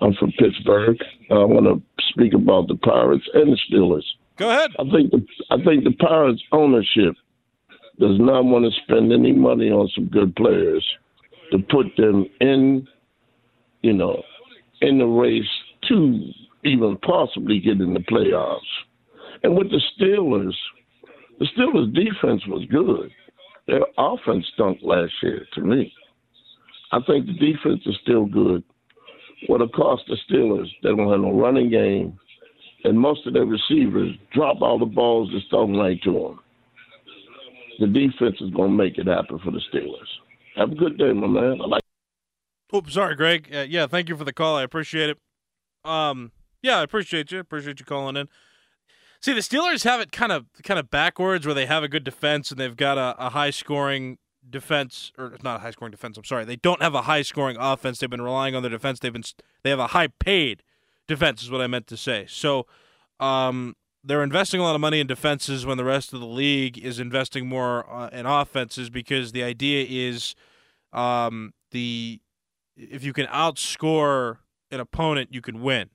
I'm 0.00 0.14
from 0.14 0.32
Pittsburgh. 0.32 0.96
I 1.30 1.34
want 1.44 1.66
to 1.66 1.82
speak 2.10 2.32
about 2.34 2.68
the 2.68 2.76
Pirates 2.76 3.24
and 3.34 3.52
the 3.52 3.58
Steelers. 3.70 4.04
Go 4.36 4.50
ahead. 4.50 4.70
I 4.78 4.84
think 4.90 5.10
the 5.10 5.26
I 5.50 5.56
think 5.64 5.84
the 5.84 5.92
Pirates 5.98 6.42
ownership 6.52 7.14
does 7.98 8.18
not 8.18 8.44
want 8.44 8.64
to 8.64 8.80
spend 8.82 9.12
any 9.12 9.32
money 9.32 9.70
on 9.70 9.88
some 9.94 10.06
good 10.06 10.34
players 10.36 10.84
to 11.50 11.58
put 11.58 11.86
them 11.96 12.26
in, 12.40 12.86
you 13.82 13.92
know, 13.92 14.22
in 14.82 14.98
the 14.98 15.06
race 15.06 15.44
to 15.88 16.30
even 16.64 16.98
possibly 16.98 17.60
get 17.60 17.80
in 17.80 17.94
the 17.94 18.00
playoffs. 18.00 18.60
And 19.46 19.56
with 19.56 19.70
the 19.70 19.80
Steelers, 19.96 20.56
the 21.38 21.46
Steelers' 21.56 21.94
defense 21.94 22.44
was 22.48 22.66
good. 22.68 23.12
Their 23.68 23.86
offense 23.96 24.44
stunk 24.54 24.80
last 24.82 25.12
year 25.22 25.46
to 25.54 25.60
me. 25.60 25.94
I 26.90 26.98
think 27.06 27.26
the 27.26 27.32
defense 27.34 27.80
is 27.86 27.94
still 28.02 28.26
good. 28.26 28.64
What 29.46 29.60
it 29.60 29.72
cost 29.72 30.02
the 30.08 30.16
Steelers, 30.28 30.66
they 30.82 30.88
don't 30.88 31.08
have 31.12 31.20
no 31.20 31.40
running 31.40 31.70
game, 31.70 32.18
and 32.82 32.98
most 32.98 33.24
of 33.28 33.34
their 33.34 33.44
receivers 33.44 34.16
drop 34.34 34.62
all 34.62 34.80
the 34.80 34.84
balls 34.84 35.30
that's 35.32 35.46
thrown 35.48 35.76
right 35.76 36.02
to 36.02 36.12
them. 36.12 36.40
The 37.78 37.86
defense 37.86 38.40
is 38.40 38.50
going 38.50 38.72
to 38.72 38.76
make 38.76 38.98
it 38.98 39.06
happen 39.06 39.38
for 39.44 39.52
the 39.52 39.60
Steelers. 39.72 40.08
Have 40.56 40.72
a 40.72 40.74
good 40.74 40.98
day, 40.98 41.12
my 41.12 41.28
man. 41.28 41.60
I 41.62 41.66
like. 41.66 41.82
Oops, 42.74 42.92
sorry, 42.92 43.14
Greg. 43.14 43.48
Uh, 43.54 43.60
yeah, 43.60 43.86
thank 43.86 44.08
you 44.08 44.16
for 44.16 44.24
the 44.24 44.32
call. 44.32 44.56
I 44.56 44.64
appreciate 44.64 45.10
it. 45.10 45.18
Um, 45.84 46.32
yeah, 46.62 46.80
I 46.80 46.82
appreciate 46.82 47.30
you. 47.30 47.38
Appreciate 47.38 47.78
you 47.78 47.86
calling 47.86 48.16
in. 48.16 48.28
See, 49.20 49.32
the 49.32 49.40
Steelers 49.40 49.84
have 49.84 50.00
it 50.00 50.12
kind 50.12 50.32
of 50.32 50.46
kind 50.62 50.78
of 50.78 50.90
backwards, 50.90 51.46
where 51.46 51.54
they 51.54 51.66
have 51.66 51.82
a 51.82 51.88
good 51.88 52.04
defense 52.04 52.50
and 52.50 52.60
they've 52.60 52.76
got 52.76 52.98
a, 52.98 53.26
a 53.26 53.30
high 53.30 53.50
scoring 53.50 54.18
defense, 54.48 55.12
or 55.18 55.26
it's 55.26 55.42
not 55.42 55.56
a 55.56 55.58
high 55.60 55.70
scoring 55.70 55.90
defense. 55.90 56.16
I'm 56.16 56.24
sorry, 56.24 56.44
they 56.44 56.56
don't 56.56 56.82
have 56.82 56.94
a 56.94 57.02
high 57.02 57.22
scoring 57.22 57.56
offense. 57.58 57.98
They've 57.98 58.10
been 58.10 58.22
relying 58.22 58.54
on 58.54 58.62
their 58.62 58.70
defense. 58.70 59.00
They've 59.00 59.12
been 59.12 59.24
they 59.62 59.70
have 59.70 59.78
a 59.78 59.88
high 59.88 60.08
paid 60.08 60.62
defense, 61.08 61.42
is 61.42 61.50
what 61.50 61.60
I 61.60 61.66
meant 61.66 61.86
to 61.88 61.96
say. 61.96 62.26
So, 62.28 62.66
um, 63.20 63.74
they're 64.04 64.22
investing 64.22 64.60
a 64.60 64.62
lot 64.62 64.76
of 64.76 64.80
money 64.80 65.00
in 65.00 65.06
defenses 65.06 65.66
when 65.66 65.78
the 65.78 65.84
rest 65.84 66.12
of 66.12 66.20
the 66.20 66.26
league 66.26 66.78
is 66.78 67.00
investing 67.00 67.48
more 67.48 67.90
uh, 67.90 68.08
in 68.10 68.24
offenses 68.24 68.88
because 68.88 69.32
the 69.32 69.42
idea 69.42 69.84
is, 69.88 70.36
um, 70.92 71.52
the 71.72 72.20
if 72.76 73.02
you 73.02 73.12
can 73.12 73.26
outscore 73.26 74.38
an 74.70 74.80
opponent, 74.80 75.30
you 75.32 75.40
can 75.40 75.60
win. 75.60 75.90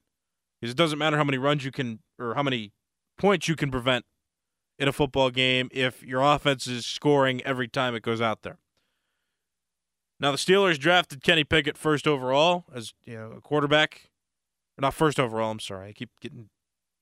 Because 0.60 0.72
it 0.72 0.78
doesn't 0.78 1.00
matter 1.00 1.18
how 1.18 1.24
many 1.24 1.38
runs 1.38 1.64
you 1.64 1.72
can 1.72 2.00
or 2.20 2.36
how 2.36 2.44
many 2.44 2.72
points 3.22 3.48
you 3.48 3.56
can 3.56 3.70
prevent 3.70 4.04
in 4.80 4.88
a 4.88 4.92
football 4.92 5.30
game 5.30 5.70
if 5.72 6.02
your 6.02 6.22
offense 6.22 6.66
is 6.66 6.88
scoring 6.88 7.40
every 7.44 7.68
time 7.68 7.94
it 7.94 8.02
goes 8.02 8.20
out 8.20 8.42
there. 8.42 8.58
Now 10.20 10.32
the 10.32 10.38
Steelers 10.38 10.80
drafted 10.80 11.22
Kenny 11.22 11.44
Pickett 11.44 11.78
first 11.78 12.08
overall 12.08 12.66
as 12.74 12.94
you 13.06 13.16
know 13.16 13.34
a 13.38 13.42
quarterback, 13.42 14.10
not 14.80 14.96
first 14.96 15.20
overall. 15.20 15.52
I'm 15.52 15.60
sorry, 15.60 15.90
I 15.90 15.94
keep 15.94 16.10
getting 16.20 16.50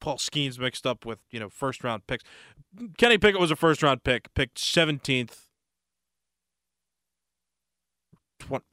Paul 0.01 0.17
Skenes 0.17 0.59
mixed 0.59 0.85
up 0.85 1.05
with 1.05 1.19
you 1.31 1.39
know 1.39 1.47
first 1.47 1.85
round 1.85 2.05
picks. 2.05 2.25
Kenny 2.97 3.17
Pickett 3.17 3.39
was 3.39 3.51
a 3.51 3.55
first 3.55 3.81
round 3.81 4.03
pick, 4.03 4.33
picked 4.33 4.57
17th. 4.57 5.45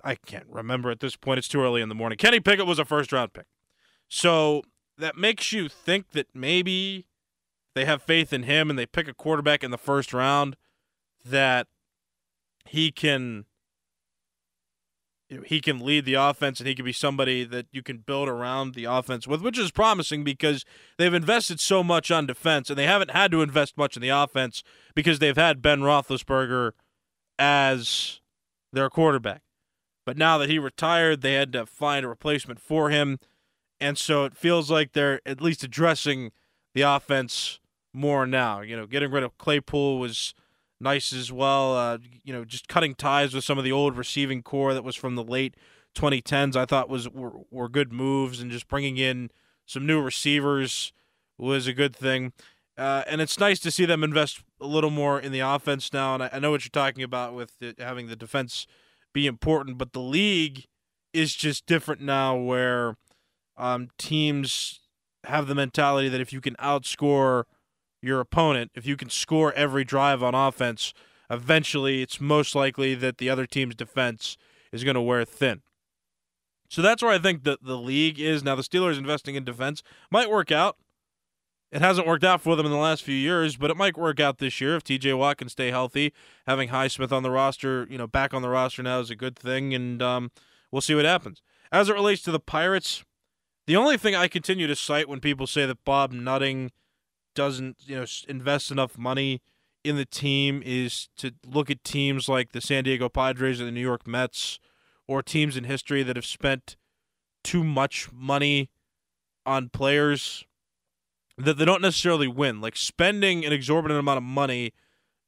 I 0.03 0.15
can't 0.15 0.47
remember 0.49 0.91
at 0.91 0.99
this 0.99 1.15
point. 1.15 1.39
It's 1.39 1.49
too 1.49 1.61
early 1.61 1.81
in 1.81 1.89
the 1.89 1.95
morning. 1.95 2.19
Kenny 2.19 2.41
Pickett 2.41 2.67
was 2.67 2.81
a 2.81 2.85
first 2.85 3.13
round 3.13 3.33
pick, 3.33 3.47
so 4.09 4.63
that 4.99 5.17
makes 5.17 5.53
you 5.53 5.69
think 5.69 6.11
that 6.11 6.27
maybe 6.35 7.07
they 7.77 7.85
have 7.85 8.03
faith 8.03 8.33
in 8.33 8.45
him 8.45 8.71
and 8.71 8.79
they 8.79 8.87
pick 8.87 9.07
a 9.07 9.13
quarterback 9.13 9.63
in 9.63 9.71
the 9.71 9.77
first 9.77 10.15
round 10.15 10.57
that 11.27 11.67
he 12.65 12.91
can 12.91 13.45
he 15.45 15.61
can 15.61 15.81
lead 15.81 16.05
the 16.05 16.15
offense 16.15 16.59
and 16.59 16.69
he 16.69 16.75
can 16.75 16.85
be 16.85 16.93
somebody 16.93 17.45
that 17.45 17.67
you 17.73 17.83
can 17.83 17.99
build 17.99 18.29
around 18.29 18.75
the 18.75 18.85
offense 18.85 19.27
with, 19.27 19.43
which 19.43 19.59
is 19.59 19.73
promising 19.73 20.25
because 20.25 20.65
they've 20.97 21.13
invested 21.13 21.61
so 21.61 21.83
much 21.83 22.11
on 22.11 22.27
defense 22.27 22.71
and 22.71 22.79
they 22.79 22.87
haven't 22.87 23.11
had 23.11 23.31
to 23.33 23.43
invest 23.43 23.77
much 23.77 23.97
in 23.97 24.03
the 24.03 24.09
offense 24.09 24.63
because 24.95 25.19
they've 25.19 25.37
had 25.37 25.61
Ben 25.61 25.81
Roethlisberger 25.81 26.71
as 27.39 28.21
their 28.73 28.89
quarterback. 28.89 29.43
But 30.07 30.17
now 30.17 30.39
that 30.39 30.49
he 30.49 30.59
retired, 30.59 31.21
they 31.21 31.35
had 31.35 31.53
to 31.53 31.67
find 31.67 32.07
a 32.07 32.09
replacement 32.09 32.61
for 32.61 32.89
him, 32.89 33.19
and 33.81 33.99
so 33.99 34.25
it 34.25 34.37
feels 34.37 34.71
like 34.71 34.93
they're 34.93 35.21
at 35.27 35.43
least 35.43 35.65
addressing 35.65 36.31
the 36.73 36.83
offense 36.83 37.59
more 37.97 38.27
now. 38.27 38.61
You 38.61 38.77
know, 38.77 38.87
getting 38.87 39.11
rid 39.11 39.25
of 39.25 39.37
Claypool 39.39 39.99
was 39.99 40.35
nice 40.81 41.13
as 41.13 41.33
well. 41.33 41.77
Uh, 41.77 41.99
you 42.23 42.33
know, 42.33 42.45
just 42.45 42.69
cutting 42.69 42.95
ties 42.95 43.35
with 43.35 43.45
some 43.45 43.59
of 43.59 43.65
the 43.65 43.73
old 43.73 43.97
receiving 43.97 44.43
corps 44.43 44.75
that 44.75 44.85
was 44.85 44.95
from 44.95 45.15
the 45.15 45.25
late 45.25 45.55
2010s, 45.97 46.55
I 46.55 46.67
thought 46.67 46.89
was 46.89 47.09
were, 47.09 47.33
were 47.51 47.69
good 47.69 47.93
moves, 47.93 48.41
and 48.41 48.51
just 48.51 48.69
bringing 48.69 48.99
in 48.99 49.31
some 49.65 49.87
new 49.87 50.01
receivers 50.01 50.93
was 51.39 51.67
a 51.67 51.73
good 51.73 51.97
thing. 51.97 52.33
Uh, 52.79 53.03
and 53.07 53.23
it's 53.23 53.41
nice 53.41 53.59
to 53.61 53.71
see 53.71 53.87
them 53.87 54.05
invest 54.05 54.43
a 54.61 54.67
little 54.67 54.91
more 54.91 55.19
in 55.19 55.33
the 55.33 55.41
offense 55.41 55.93
now. 55.93 56.15
And 56.15 56.23
I, 56.23 56.31
I 56.35 56.39
know 56.39 56.51
what 56.51 56.65
you're 56.65 56.71
talking 56.71 57.03
about 57.03 57.35
with 57.35 57.53
having 57.79 58.09
the 58.09 58.17
defense 58.17 58.67
be 59.15 59.27
important, 59.27 59.79
but 59.79 59.95
the 59.95 60.01
league 60.01 60.67
is 61.15 61.35
just 61.35 61.65
different 61.65 62.03
now, 62.03 62.37
where 62.37 62.97
um, 63.57 63.89
teams 63.97 64.81
have 65.25 65.47
the 65.47 65.55
mentality 65.55 66.11
that 66.11 66.21
if 66.21 66.33
you 66.33 66.43
can 66.43 66.55
outscore 66.57 67.45
your 68.07 68.21
opponent, 68.21 68.71
if 68.75 68.87
you 68.87 68.97
can 68.97 69.11
score 69.11 69.53
every 69.55 69.85
drive 69.85 70.23
on 70.23 70.35
offense, 70.35 70.93
eventually 71.31 72.03
it's 72.03 72.21
most 72.21 72.55
likely 72.55 72.95
that 72.95 73.19
the 73.19 73.31
other 73.31 73.47
team's 73.47 73.75
defense 73.75 74.37
is 74.73 74.85
going 74.85 74.95
to 74.95 75.01
wear 75.01 75.25
thin. 75.25 75.63
So 76.69 76.83
that's 76.83 77.03
where 77.03 77.13
I 77.13 77.19
think 77.19 77.45
that 77.45 77.63
the 77.63 77.77
league 77.77 78.19
is 78.19 78.43
now. 78.43 78.55
The 78.55 78.63
Steelers 78.63 78.99
investing 78.99 79.35
in 79.37 79.45
defense 79.45 79.83
might 80.11 80.31
work 80.31 80.51
out. 80.51 80.77
It 81.73 81.81
hasn't 81.81 82.07
worked 82.07 82.25
out 82.25 82.41
for 82.41 82.57
them 82.57 82.67
in 82.67 82.73
the 82.73 82.79
last 82.79 83.03
few 83.03 83.15
years, 83.15 83.57
but 83.57 83.71
it 83.71 83.77
might 83.77 83.97
work 83.97 84.21
out 84.21 84.39
this 84.39 84.61
year 84.61 84.77
if 84.77 84.85
T.J. 84.85 85.15
Watt 85.15 85.39
can 85.39 85.49
stay 85.49 85.71
healthy. 85.71 86.13
Having 86.47 86.71
Highsmith 86.71 87.13
on 87.13 87.23
the 87.23 87.31
roster, 87.31 87.87
you 87.91 87.99
know, 87.99 88.07
back 88.07 88.33
on 88.33 88.43
the 88.43 88.49
roster 88.49 88.83
now 88.83 89.01
is 89.01 89.11
a 89.11 89.17
good 89.17 89.37
thing, 89.37 89.75
and 89.75 90.01
um, 90.01 90.31
we'll 90.71 90.81
see 90.81 90.95
what 90.95 91.05
happens. 91.05 91.43
As 91.73 91.89
it 91.89 91.95
relates 91.95 92.23
to 92.23 92.33
the 92.33 92.41
Pirates, 92.41 93.05
the 93.67 93.77
only 93.77 93.97
thing 93.97 94.15
I 94.15 94.29
continue 94.29 94.69
to 94.69 94.77
cite 94.77 95.09
when 95.09 95.21
people 95.21 95.47
say 95.47 95.67
that 95.67 95.85
Bob 95.85 96.13
Nutting– 96.13 96.71
doesn't 97.37 97.77
you 97.87 97.95
know 97.95 98.07
invest 98.29 98.73
enough 98.73 98.99
money 98.99 99.41
in 99.85 99.97
the 99.97 100.05
team 100.05 100.61
is 100.67 101.09
to 101.17 101.31
look 101.47 101.71
at 101.71 101.85
teams 101.85 102.29
like 102.29 102.51
the 102.51 102.61
San 102.61 102.83
Diego 102.83 103.09
Padres 103.09 103.61
or 103.61 103.67
the 103.67 103.71
New 103.71 103.81
York 103.81 104.05
Mets 104.07 104.59
or 105.07 105.23
teams 105.23 105.57
in 105.57 105.63
history 105.63 106.03
that 106.03 106.17
have 106.17 106.27
spent 106.27 106.77
too 107.45 107.63
much 107.63 108.11
money 108.13 108.69
on 109.45 109.69
players 109.69 110.45
that 111.39 111.59
they 111.59 111.65
don't 111.65 111.83
necessarily 111.83 112.27
win. 112.27 112.61
Like 112.61 112.77
spending 112.77 113.45
an 113.45 113.53
exorbitant 113.53 114.01
amount 114.01 114.19
of 114.19 114.25
money 114.25 114.73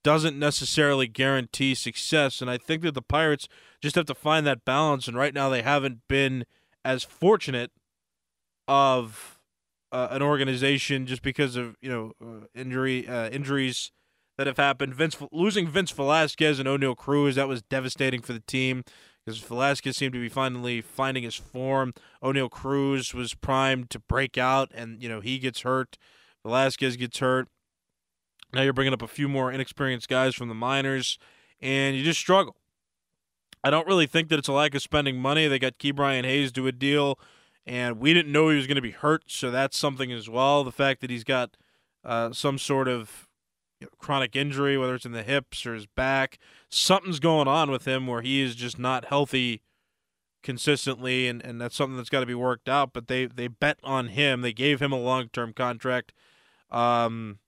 doesn't 0.03 0.38
necessarily 0.38 1.07
guarantee 1.07 1.75
success. 1.75 2.41
And 2.41 2.50
I 2.50 2.57
think 2.57 2.83
that 2.83 2.95
the 2.95 3.03
Pirates 3.03 3.49
just 3.81 3.95
have 3.95 4.07
to 4.07 4.15
find 4.15 4.47
that 4.47 4.65
balance. 4.65 5.07
And 5.07 5.17
right 5.17 5.35
now 5.35 5.49
they 5.49 5.62
haven't 5.62 6.09
been 6.09 6.45
as 6.85 7.05
fortunate 7.05 7.71
of 8.67 9.38
uh, 9.92 10.09
an 10.11 10.23
organization 10.23 11.07
just 11.07 11.23
because 11.23 11.57
of 11.57 11.76
you 11.80 11.88
know 11.88 12.12
uh, 12.23 12.47
injury 12.54 13.07
uh, 13.09 13.28
injuries 13.30 13.90
that 14.37 14.47
have 14.47 14.57
happened. 14.57 14.95
Vince 14.95 15.16
losing 15.33 15.68
Vince 15.68 15.90
Velasquez 15.90 16.59
and 16.59 16.68
Oneil 16.68 16.97
Cruz 16.97 17.35
that 17.35 17.49
was 17.49 17.62
devastating 17.62 18.23
for 18.23 18.33
the 18.33 18.40
team 18.40 18.85
because 19.25 19.40
Velasquez 19.40 19.97
seemed 19.97 20.12
to 20.14 20.21
be 20.21 20.28
finally 20.28 20.80
finding 20.80 21.25
his 21.25 21.35
form. 21.35 21.92
Oneil 22.23 22.50
Cruz 22.50 23.12
was 23.12 23.35
primed 23.35 23.90
to 23.90 23.99
break 23.99 24.38
out, 24.38 24.71
and 24.75 25.02
you 25.02 25.09
know 25.09 25.21
he 25.21 25.38
gets 25.38 25.62
hurt. 25.62 25.99
Velasquez 26.45 26.97
gets 26.97 27.18
hurt. 27.18 27.49
Now 28.52 28.62
you're 28.62 28.73
bringing 28.73 28.95
up 28.95 29.02
a 29.02 29.09
few 29.09 29.28
more 29.28 29.52
inexperienced 29.52 30.09
guys 30.09 30.35
from 30.35 30.49
the 30.49 30.54
minors, 30.54 31.18
and 31.61 31.97
you 31.97 32.02
just 32.02 32.21
struggle. 32.21 32.57
I 33.64 33.71
don't 33.71 33.87
really 33.87 34.07
think 34.07 34.28
that 34.28 34.38
it's 34.38 34.49
a 34.49 34.52
lack 34.52 34.75
of 34.75 34.83
spending 34.83 35.21
money. 35.21 35.49
They 35.49 35.59
got 35.59 35.78
Ke'Bryan 35.78 36.25
Hayes 36.25 36.52
to 36.52 36.66
a 36.68 36.73
deal 36.73 37.18
and 37.69 38.01
we 38.01 38.15
didn't 38.15 38.33
know 38.33 38.49
he 38.49 38.57
was 38.57 38.67
going 38.67 38.77
to 38.77 38.83
be 38.83 38.93
hurt, 38.93 39.25
so 39.27 39.51
that's 39.51 39.77
something 39.77 40.11
as 40.11 40.29
well. 40.29 40.65
The 40.65 40.73
fact 40.73 41.03
that 41.03 41.11
he's 41.11 41.23
got 41.23 41.57
uh, 42.03 42.33
some 42.33 42.57
sort 42.57 42.89
of 42.89 43.29
you 43.79 43.85
know, 43.85 43.91
chronic 43.99 44.35
injury, 44.35 44.79
whether 44.79 44.95
it's 44.95 45.05
in 45.05 45.13
the 45.13 45.23
hips 45.23 45.67
or 45.67 45.75
his 45.75 45.85
back, 45.85 46.39
something's 46.71 47.21
going 47.21 47.47
on 47.47 47.71
with 47.71 47.87
him 47.87 48.07
where 48.07 48.23
he 48.23 48.41
is 48.41 48.55
just 48.55 48.79
not 48.79 49.05
healthy 49.05 49.61
consistently, 50.43 51.29
and, 51.29 51.45
and 51.45 51.61
that's 51.61 51.77
something 51.77 51.99
that's 51.99 52.09
got 52.09 52.21
to 52.21 52.27
be 52.27 52.35
worked 52.35 52.71
out. 52.71 52.95
But 52.95 53.07
they 53.07 53.27
they 53.27 53.49
bet 53.49 53.79
on 53.85 54.09
him. 54.09 54.41
They 54.41 54.55
gave 54.55 54.81
him 54.81 54.91
a 54.91 54.99
long 54.99 55.29
term 55.29 55.53
contract, 55.53 56.15
um, 56.71 57.39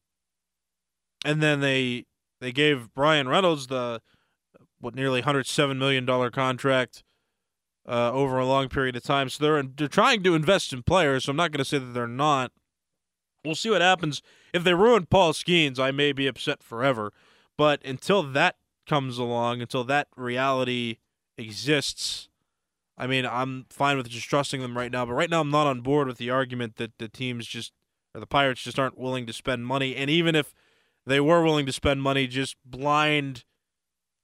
and 1.24 1.42
then 1.42 1.60
they 1.60 2.04
they 2.42 2.52
gave 2.52 2.92
Bryan 2.92 3.26
Reynolds 3.26 3.68
the 3.68 4.02
what 4.80 4.94
nearly 4.94 5.22
hundred 5.22 5.46
seven 5.46 5.78
million 5.78 6.04
dollar 6.04 6.30
contract 6.30 7.04
uh, 7.90 8.12
over 8.12 8.38
a 8.38 8.46
long 8.46 8.68
period 8.68 8.94
of 8.94 9.02
time. 9.02 9.28
So 9.28 9.42
they're 9.42 9.62
they're 9.62 9.88
trying 9.88 10.22
to 10.22 10.34
invest 10.34 10.72
in 10.72 10.82
players. 10.82 11.24
So 11.24 11.30
I'm 11.30 11.36
not 11.36 11.50
going 11.50 11.58
to 11.58 11.64
say 11.64 11.78
that 11.78 11.92
they're 11.92 12.06
not. 12.06 12.52
We'll 13.44 13.54
see 13.54 13.70
what 13.70 13.80
happens. 13.80 14.22
If 14.54 14.64
they 14.64 14.74
ruin 14.74 15.06
Paul 15.06 15.32
Skenes, 15.32 15.78
I 15.78 15.90
may 15.90 16.12
be 16.12 16.26
upset 16.26 16.62
forever. 16.62 17.12
But 17.56 17.84
until 17.84 18.22
that 18.22 18.56
comes 18.86 19.18
along, 19.18 19.60
until 19.60 19.84
that 19.84 20.08
reality 20.16 20.98
exists, 21.36 22.28
I 22.96 23.06
mean, 23.06 23.26
I'm 23.26 23.66
fine 23.70 23.96
with 23.96 24.08
just 24.08 24.28
trusting 24.28 24.60
them 24.60 24.76
right 24.76 24.92
now, 24.92 25.06
but 25.06 25.14
right 25.14 25.30
now 25.30 25.40
I'm 25.40 25.50
not 25.50 25.66
on 25.66 25.80
board 25.80 26.06
with 26.06 26.18
the 26.18 26.30
argument 26.30 26.76
that 26.76 26.98
the 26.98 27.08
teams 27.08 27.46
just 27.46 27.72
or 28.14 28.20
the 28.20 28.26
Pirates 28.26 28.62
just 28.62 28.78
aren't 28.78 28.98
willing 28.98 29.26
to 29.26 29.32
spend 29.32 29.66
money. 29.66 29.96
And 29.96 30.10
even 30.10 30.34
if 30.34 30.54
they 31.06 31.20
were 31.20 31.42
willing 31.42 31.66
to 31.66 31.72
spend 31.72 32.02
money, 32.02 32.26
just 32.26 32.56
blind 32.64 33.44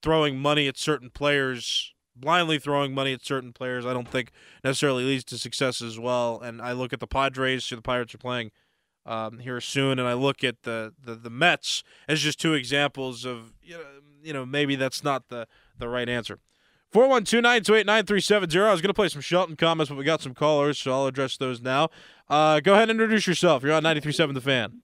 throwing 0.03 0.39
money 0.39 0.69
at 0.69 0.77
certain 0.77 1.11
players, 1.11 1.95
blindly 2.17 2.59
throwing 2.59 2.95
money 2.95 3.13
at 3.13 3.25
certain 3.25 3.53
players, 3.53 3.87
I 3.87 3.93
don't 3.93 4.09
think 4.09 4.33
necessarily 4.65 5.05
leads 5.05 5.25
to 5.25 5.39
success 5.39 5.83
as 5.83 5.99
well. 5.99 6.41
And 6.41 6.61
I 6.61 6.73
look 6.73 6.93
at 6.93 7.01
the 7.01 7.07
Padres, 7.07 7.69
who 7.69 7.77
the 7.77 7.83
Pirates 7.83 8.15
are 8.15 8.19
playing 8.19 8.51
um, 9.05 9.39
here 9.39 9.61
soon, 9.61 9.99
and 9.99 10.09
I 10.09 10.15
look 10.15 10.43
at 10.43 10.63
the, 10.63 10.93
the 11.03 11.15
the 11.15 11.31
Mets 11.31 11.83
as 12.09 12.21
just 12.21 12.41
two 12.41 12.55
examples 12.55 13.25
of 13.25 13.55
you 13.63 13.75
know, 13.75 13.85
you 14.23 14.33
know 14.33 14.45
maybe 14.45 14.77
that's 14.77 15.05
not 15.05 15.29
the 15.29 15.47
the 15.79 15.89
right 15.89 16.09
answer. 16.09 16.39
412-928-9370. 16.95 18.65
I 18.65 18.71
was 18.71 18.81
going 18.81 18.89
to 18.89 18.95
play 18.95 19.09
some 19.09 19.21
Shelton 19.21 19.57
comments, 19.57 19.91
but 19.91 19.99
we 19.99 20.05
got 20.05 20.23
some 20.23 20.35
callers, 20.35 20.79
so 20.79 20.93
I'll 20.93 21.07
address 21.07 21.37
those 21.37 21.61
now. 21.61 21.91
Uh, 22.31 22.61
go 22.61 22.75
ahead 22.75 22.89
and 22.89 22.93
introduce 22.93 23.27
yourself. 23.27 23.65
You're 23.65 23.73
on 23.73 23.83
93.7 23.83 24.35
The 24.35 24.41
Fan. 24.41 24.81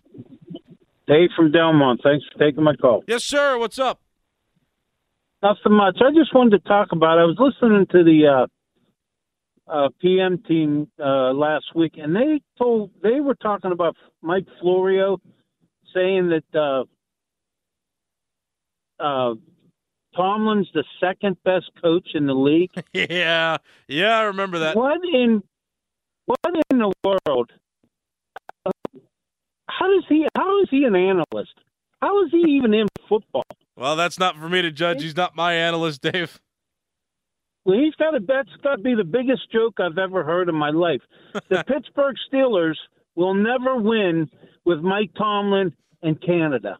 Dave 1.06 1.30
from 1.34 1.52
Delmont. 1.52 2.00
Thanks 2.02 2.26
for 2.30 2.38
taking 2.38 2.64
my 2.64 2.74
call. 2.76 3.02
Yes, 3.06 3.24
sir. 3.24 3.56
What's 3.56 3.78
up? 3.78 4.00
Not 5.42 5.56
so 5.64 5.70
much. 5.70 5.98
I 6.00 6.10
just 6.14 6.32
wanted 6.34 6.62
to 6.62 6.68
talk 6.68 6.92
about. 6.92 7.18
I 7.18 7.24
was 7.24 7.36
listening 7.38 7.86
to 7.90 8.04
the 8.04 8.46
uh, 9.68 9.72
uh, 9.72 9.88
PM 10.00 10.38
team 10.46 10.88
uh, 11.02 11.32
last 11.32 11.64
week, 11.74 11.94
and 11.96 12.14
they 12.14 12.40
told 12.58 12.90
they 13.02 13.20
were 13.20 13.34
talking 13.34 13.72
about 13.72 13.96
Mike 14.22 14.46
Florio, 14.60 15.18
saying 15.92 16.30
that 16.30 16.44
uh, 16.58 16.84
uh, 19.02 19.34
Tomlin's 20.14 20.68
the 20.74 20.84
second 21.00 21.36
best 21.44 21.70
coach 21.82 22.10
in 22.14 22.26
the 22.26 22.34
league. 22.34 22.70
yeah, 22.92 23.56
yeah, 23.88 24.18
I 24.18 24.22
remember 24.22 24.60
that. 24.60 24.76
What 24.76 25.00
in 25.12 25.42
what 26.26 26.38
in 26.70 26.78
the 26.78 26.92
world? 27.04 27.50
How 29.68 29.88
does 29.88 30.04
he? 30.08 30.24
How 30.36 30.62
is 30.62 30.68
he 30.70 30.84
an 30.84 30.94
analyst? 30.94 31.54
How 32.00 32.24
is 32.24 32.30
he 32.30 32.38
even 32.52 32.74
in 32.74 32.86
football? 33.08 33.42
Well, 33.82 33.96
that's 33.96 34.16
not 34.16 34.36
for 34.36 34.48
me 34.48 34.62
to 34.62 34.70
judge. 34.70 35.02
He's 35.02 35.16
not 35.16 35.34
my 35.34 35.54
analyst, 35.54 36.02
Dave. 36.02 36.40
Well, 37.64 37.76
he's 37.76 37.96
got 37.96 38.12
to. 38.12 38.20
That's 38.20 38.48
got 38.62 38.76
to 38.76 38.82
be 38.82 38.94
the 38.94 39.02
biggest 39.02 39.50
joke 39.50 39.80
I've 39.80 39.98
ever 39.98 40.22
heard 40.22 40.48
in 40.48 40.54
my 40.54 40.70
life. 40.70 41.00
The 41.32 41.64
Pittsburgh 41.66 42.14
Steelers 42.32 42.76
will 43.16 43.34
never 43.34 43.76
win 43.76 44.30
with 44.64 44.78
Mike 44.82 45.10
Tomlin 45.18 45.72
and 46.00 46.22
Canada, 46.22 46.78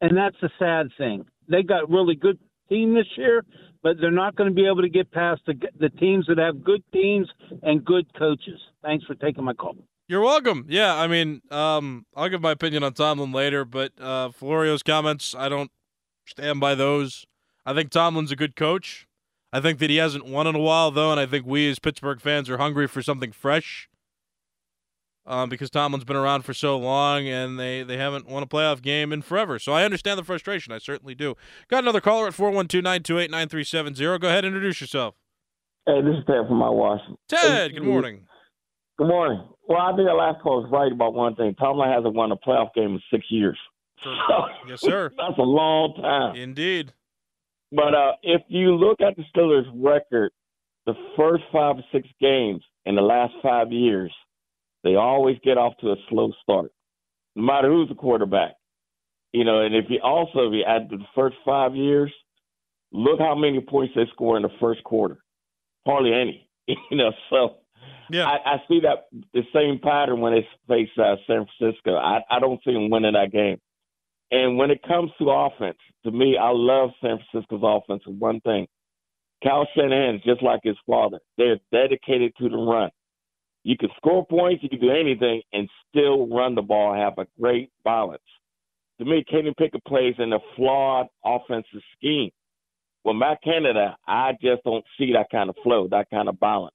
and 0.00 0.16
that's 0.16 0.36
a 0.44 0.48
sad 0.60 0.90
thing. 0.96 1.24
They 1.48 1.64
got 1.64 1.90
really 1.90 2.14
good 2.14 2.38
team 2.68 2.94
this 2.94 3.08
year, 3.16 3.44
but 3.82 3.96
they're 4.00 4.12
not 4.12 4.36
going 4.36 4.48
to 4.48 4.54
be 4.54 4.68
able 4.68 4.82
to 4.82 4.88
get 4.88 5.10
past 5.10 5.40
the 5.48 5.54
the 5.80 5.88
teams 5.88 6.26
that 6.28 6.38
have 6.38 6.62
good 6.62 6.84
teams 6.92 7.28
and 7.64 7.84
good 7.84 8.06
coaches. 8.16 8.60
Thanks 8.80 9.04
for 9.06 9.16
taking 9.16 9.42
my 9.42 9.54
call. 9.54 9.74
You're 10.06 10.22
welcome. 10.22 10.66
Yeah, 10.68 10.94
I 10.94 11.08
mean, 11.08 11.42
um, 11.50 12.06
I'll 12.14 12.28
give 12.28 12.42
my 12.42 12.52
opinion 12.52 12.84
on 12.84 12.92
Tomlin 12.92 13.32
later, 13.32 13.64
but 13.64 13.90
uh, 14.00 14.30
Florio's 14.30 14.84
comments, 14.84 15.34
I 15.34 15.48
don't 15.48 15.72
stand 16.26 16.60
by 16.60 16.74
those. 16.74 17.26
I 17.66 17.74
think 17.74 17.90
Tomlin's 17.90 18.32
a 18.32 18.36
good 18.36 18.56
coach. 18.56 19.06
I 19.52 19.60
think 19.60 19.78
that 19.78 19.90
he 19.90 19.96
hasn't 19.96 20.26
won 20.26 20.46
in 20.46 20.54
a 20.54 20.60
while, 20.60 20.90
though, 20.90 21.10
and 21.10 21.20
I 21.20 21.26
think 21.26 21.46
we 21.46 21.70
as 21.70 21.78
Pittsburgh 21.78 22.20
fans 22.20 22.50
are 22.50 22.58
hungry 22.58 22.88
for 22.88 23.02
something 23.02 23.32
fresh. 23.32 23.88
Um, 25.26 25.48
because 25.48 25.70
Tomlin's 25.70 26.04
been 26.04 26.16
around 26.16 26.42
for 26.42 26.52
so 26.52 26.76
long 26.76 27.26
and 27.26 27.58
they, 27.58 27.82
they 27.82 27.96
haven't 27.96 28.28
won 28.28 28.42
a 28.42 28.46
playoff 28.46 28.82
game 28.82 29.10
in 29.10 29.22
forever. 29.22 29.58
So 29.58 29.72
I 29.72 29.84
understand 29.84 30.18
the 30.18 30.24
frustration. 30.24 30.70
I 30.70 30.76
certainly 30.76 31.14
do. 31.14 31.34
Got 31.68 31.82
another 31.82 32.02
caller 32.02 32.26
at 32.26 32.34
412 32.34 32.82
928 32.82 33.30
9370. 33.30 34.18
Go 34.18 34.28
ahead 34.28 34.44
and 34.44 34.54
introduce 34.54 34.82
yourself. 34.82 35.14
Hey, 35.86 36.02
this 36.02 36.16
is 36.18 36.24
Ted 36.26 36.46
from 36.46 36.58
my 36.58 36.68
wife. 36.68 37.00
Ted, 37.28 37.72
good 37.72 37.84
morning. 37.84 38.26
Good 38.98 39.08
morning. 39.08 39.48
Well, 39.66 39.78
I 39.78 39.96
think 39.96 40.08
the 40.08 40.14
last 40.14 40.42
call 40.42 40.62
was 40.62 40.70
right 40.70 40.92
about 40.92 41.14
one 41.14 41.36
thing. 41.36 41.54
Tomlin 41.54 41.90
hasn't 41.90 42.14
won 42.14 42.30
a 42.30 42.36
playoff 42.36 42.74
game 42.74 42.94
in 42.94 43.00
six 43.10 43.24
years. 43.30 43.58
So, 44.04 44.10
yes, 44.68 44.80
sir. 44.80 45.10
That's 45.16 45.38
a 45.38 45.42
long 45.42 45.94
time. 46.00 46.36
Indeed. 46.36 46.92
But 47.72 47.94
uh, 47.94 48.12
if 48.22 48.42
you 48.48 48.76
look 48.76 49.00
at 49.00 49.16
the 49.16 49.24
Steelers' 49.34 49.64
record, 49.74 50.30
the 50.86 50.94
first 51.16 51.44
five 51.52 51.76
or 51.76 51.84
six 51.92 52.06
games 52.20 52.62
in 52.84 52.94
the 52.94 53.02
last 53.02 53.32
five 53.42 53.72
years, 53.72 54.12
they 54.84 54.96
always 54.96 55.38
get 55.42 55.58
off 55.58 55.72
to 55.80 55.92
a 55.92 55.96
slow 56.10 56.30
start, 56.42 56.70
no 57.34 57.42
matter 57.42 57.68
who's 57.68 57.88
the 57.88 57.94
quarterback. 57.94 58.52
You 59.32 59.44
know, 59.44 59.62
and 59.62 59.74
if 59.74 59.86
you 59.88 59.98
also 60.04 60.46
if 60.48 60.52
you 60.52 60.62
add 60.64 60.88
the 60.90 60.98
first 61.14 61.36
five 61.44 61.74
years, 61.74 62.12
look 62.92 63.18
how 63.18 63.34
many 63.34 63.60
points 63.60 63.94
they 63.96 64.04
score 64.12 64.36
in 64.36 64.42
the 64.42 64.50
first 64.60 64.84
quarter. 64.84 65.18
Hardly 65.86 66.12
any. 66.12 66.48
You 66.90 66.96
know, 66.96 67.12
so 67.28 67.56
yeah, 68.10 68.26
I, 68.26 68.54
I 68.54 68.56
see 68.68 68.80
that 68.80 69.08
the 69.34 69.42
same 69.52 69.78
pattern 69.82 70.20
when 70.20 70.32
they 70.32 70.48
face 70.66 70.88
uh, 70.96 71.16
San 71.26 71.44
Francisco. 71.58 71.96
I, 71.96 72.20
I 72.30 72.38
don't 72.40 72.58
see 72.64 72.72
them 72.72 72.88
winning 72.88 73.12
that 73.12 73.32
game. 73.32 73.60
And 74.34 74.58
when 74.58 74.72
it 74.72 74.82
comes 74.82 75.12
to 75.20 75.30
offense, 75.30 75.78
to 76.02 76.10
me, 76.10 76.36
I 76.36 76.50
love 76.50 76.90
San 77.00 77.20
Francisco's 77.30 77.60
offense. 77.62 78.02
One 78.04 78.40
thing, 78.40 78.66
Kyle 79.44 79.68
Shanahan 79.76 80.22
just 80.24 80.42
like 80.42 80.58
his 80.64 80.74
father. 80.88 81.20
They're 81.38 81.60
dedicated 81.70 82.32
to 82.38 82.48
the 82.48 82.56
run. 82.56 82.90
You 83.62 83.76
can 83.78 83.90
score 83.96 84.26
points, 84.26 84.64
you 84.64 84.68
can 84.68 84.80
do 84.80 84.90
anything, 84.90 85.40
and 85.52 85.68
still 85.88 86.26
run 86.26 86.56
the 86.56 86.62
ball, 86.62 86.94
have 86.94 87.16
a 87.18 87.28
great 87.40 87.70
balance. 87.84 88.24
To 88.98 89.04
me, 89.04 89.22
Kenny 89.30 89.54
Pickett 89.56 89.84
plays 89.84 90.16
in 90.18 90.32
a 90.32 90.40
flawed 90.56 91.06
offensive 91.24 91.82
scheme. 91.96 92.30
Well, 93.04 93.14
Matt 93.14 93.38
Canada, 93.44 93.96
I 94.04 94.32
just 94.42 94.64
don't 94.64 94.84
see 94.98 95.12
that 95.12 95.30
kind 95.30 95.48
of 95.48 95.54
flow, 95.62 95.86
that 95.92 96.10
kind 96.10 96.28
of 96.28 96.40
balance. 96.40 96.74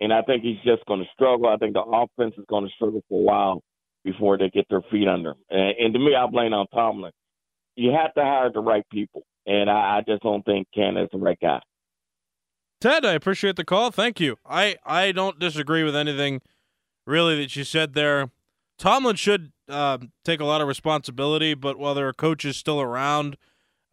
And 0.00 0.12
I 0.12 0.22
think 0.22 0.42
he's 0.42 0.60
just 0.64 0.84
going 0.86 1.00
to 1.00 1.06
struggle. 1.14 1.46
I 1.46 1.58
think 1.58 1.74
the 1.74 1.82
offense 1.82 2.34
is 2.36 2.44
going 2.48 2.64
to 2.64 2.74
struggle 2.74 3.02
for 3.08 3.20
a 3.20 3.22
while 3.22 3.62
before 4.06 4.38
they 4.38 4.48
get 4.48 4.66
their 4.70 4.82
feet 4.90 5.08
under 5.08 5.30
him. 5.30 5.36
And, 5.50 5.74
and 5.78 5.92
to 5.92 5.98
me, 5.98 6.14
I 6.14 6.26
blame 6.26 6.54
on 6.54 6.66
Tomlin. 6.68 7.12
You 7.74 7.90
have 7.90 8.14
to 8.14 8.22
hire 8.22 8.50
the 8.50 8.60
right 8.60 8.84
people, 8.90 9.24
and 9.44 9.68
I, 9.68 9.98
I 9.98 10.02
just 10.06 10.22
don't 10.22 10.44
think 10.44 10.68
Canada's 10.72 11.10
the 11.12 11.18
right 11.18 11.38
guy. 11.38 11.60
Ted, 12.80 13.04
I 13.04 13.12
appreciate 13.12 13.56
the 13.56 13.64
call. 13.64 13.90
Thank 13.90 14.20
you. 14.20 14.36
I, 14.46 14.76
I 14.86 15.12
don't 15.12 15.38
disagree 15.38 15.82
with 15.82 15.96
anything 15.96 16.40
really 17.06 17.36
that 17.36 17.56
you 17.56 17.64
said 17.64 17.94
there. 17.94 18.30
Tomlin 18.78 19.16
should 19.16 19.52
um, 19.68 20.12
take 20.24 20.40
a 20.40 20.44
lot 20.44 20.60
of 20.60 20.68
responsibility, 20.68 21.54
but 21.54 21.78
while 21.78 21.94
there 21.94 22.06
are 22.08 22.12
coaches 22.12 22.56
still 22.56 22.80
around, 22.80 23.36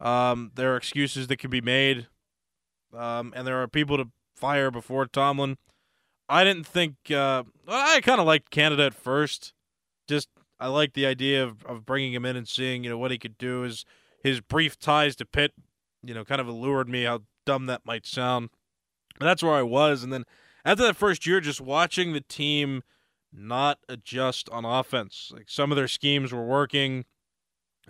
um, 0.00 0.52
there 0.54 0.74
are 0.74 0.76
excuses 0.76 1.26
that 1.26 1.38
can 1.38 1.50
be 1.50 1.60
made, 1.60 2.06
um, 2.96 3.32
and 3.34 3.46
there 3.46 3.60
are 3.60 3.68
people 3.68 3.96
to 3.96 4.10
fire 4.36 4.70
before 4.70 5.06
Tomlin. 5.06 5.56
I 6.28 6.44
didn't 6.44 6.66
think 6.66 6.94
uh, 7.10 7.42
I 7.66 8.00
kind 8.00 8.20
of 8.20 8.26
liked 8.26 8.50
Canada 8.50 8.84
at 8.84 8.94
first. 8.94 9.52
Just 10.08 10.28
I 10.60 10.68
like 10.68 10.94
the 10.94 11.06
idea 11.06 11.42
of, 11.42 11.64
of 11.64 11.84
bringing 11.84 12.12
him 12.12 12.24
in 12.24 12.36
and 12.36 12.48
seeing 12.48 12.84
you 12.84 12.90
know 12.90 12.98
what 12.98 13.10
he 13.10 13.18
could 13.18 13.38
do. 13.38 13.62
His 13.62 13.84
his 14.22 14.40
brief 14.40 14.78
ties 14.78 15.16
to 15.16 15.24
Pitt, 15.24 15.52
you 16.02 16.14
know, 16.14 16.24
kind 16.24 16.40
of 16.40 16.48
allured 16.48 16.88
me. 16.88 17.04
How 17.04 17.22
dumb 17.44 17.66
that 17.66 17.84
might 17.84 18.06
sound 18.06 18.50
but 19.18 19.26
that's 19.26 19.42
where 19.42 19.54
I 19.54 19.62
was. 19.62 20.02
And 20.02 20.12
then 20.12 20.24
after 20.64 20.84
that 20.84 20.96
first 20.96 21.26
year, 21.26 21.40
just 21.40 21.60
watching 21.60 22.12
the 22.12 22.20
team 22.20 22.82
not 23.32 23.78
adjust 23.88 24.48
on 24.50 24.64
offense. 24.64 25.32
Like 25.34 25.48
some 25.48 25.72
of 25.72 25.76
their 25.76 25.88
schemes 25.88 26.32
were 26.32 26.44
working, 26.44 27.04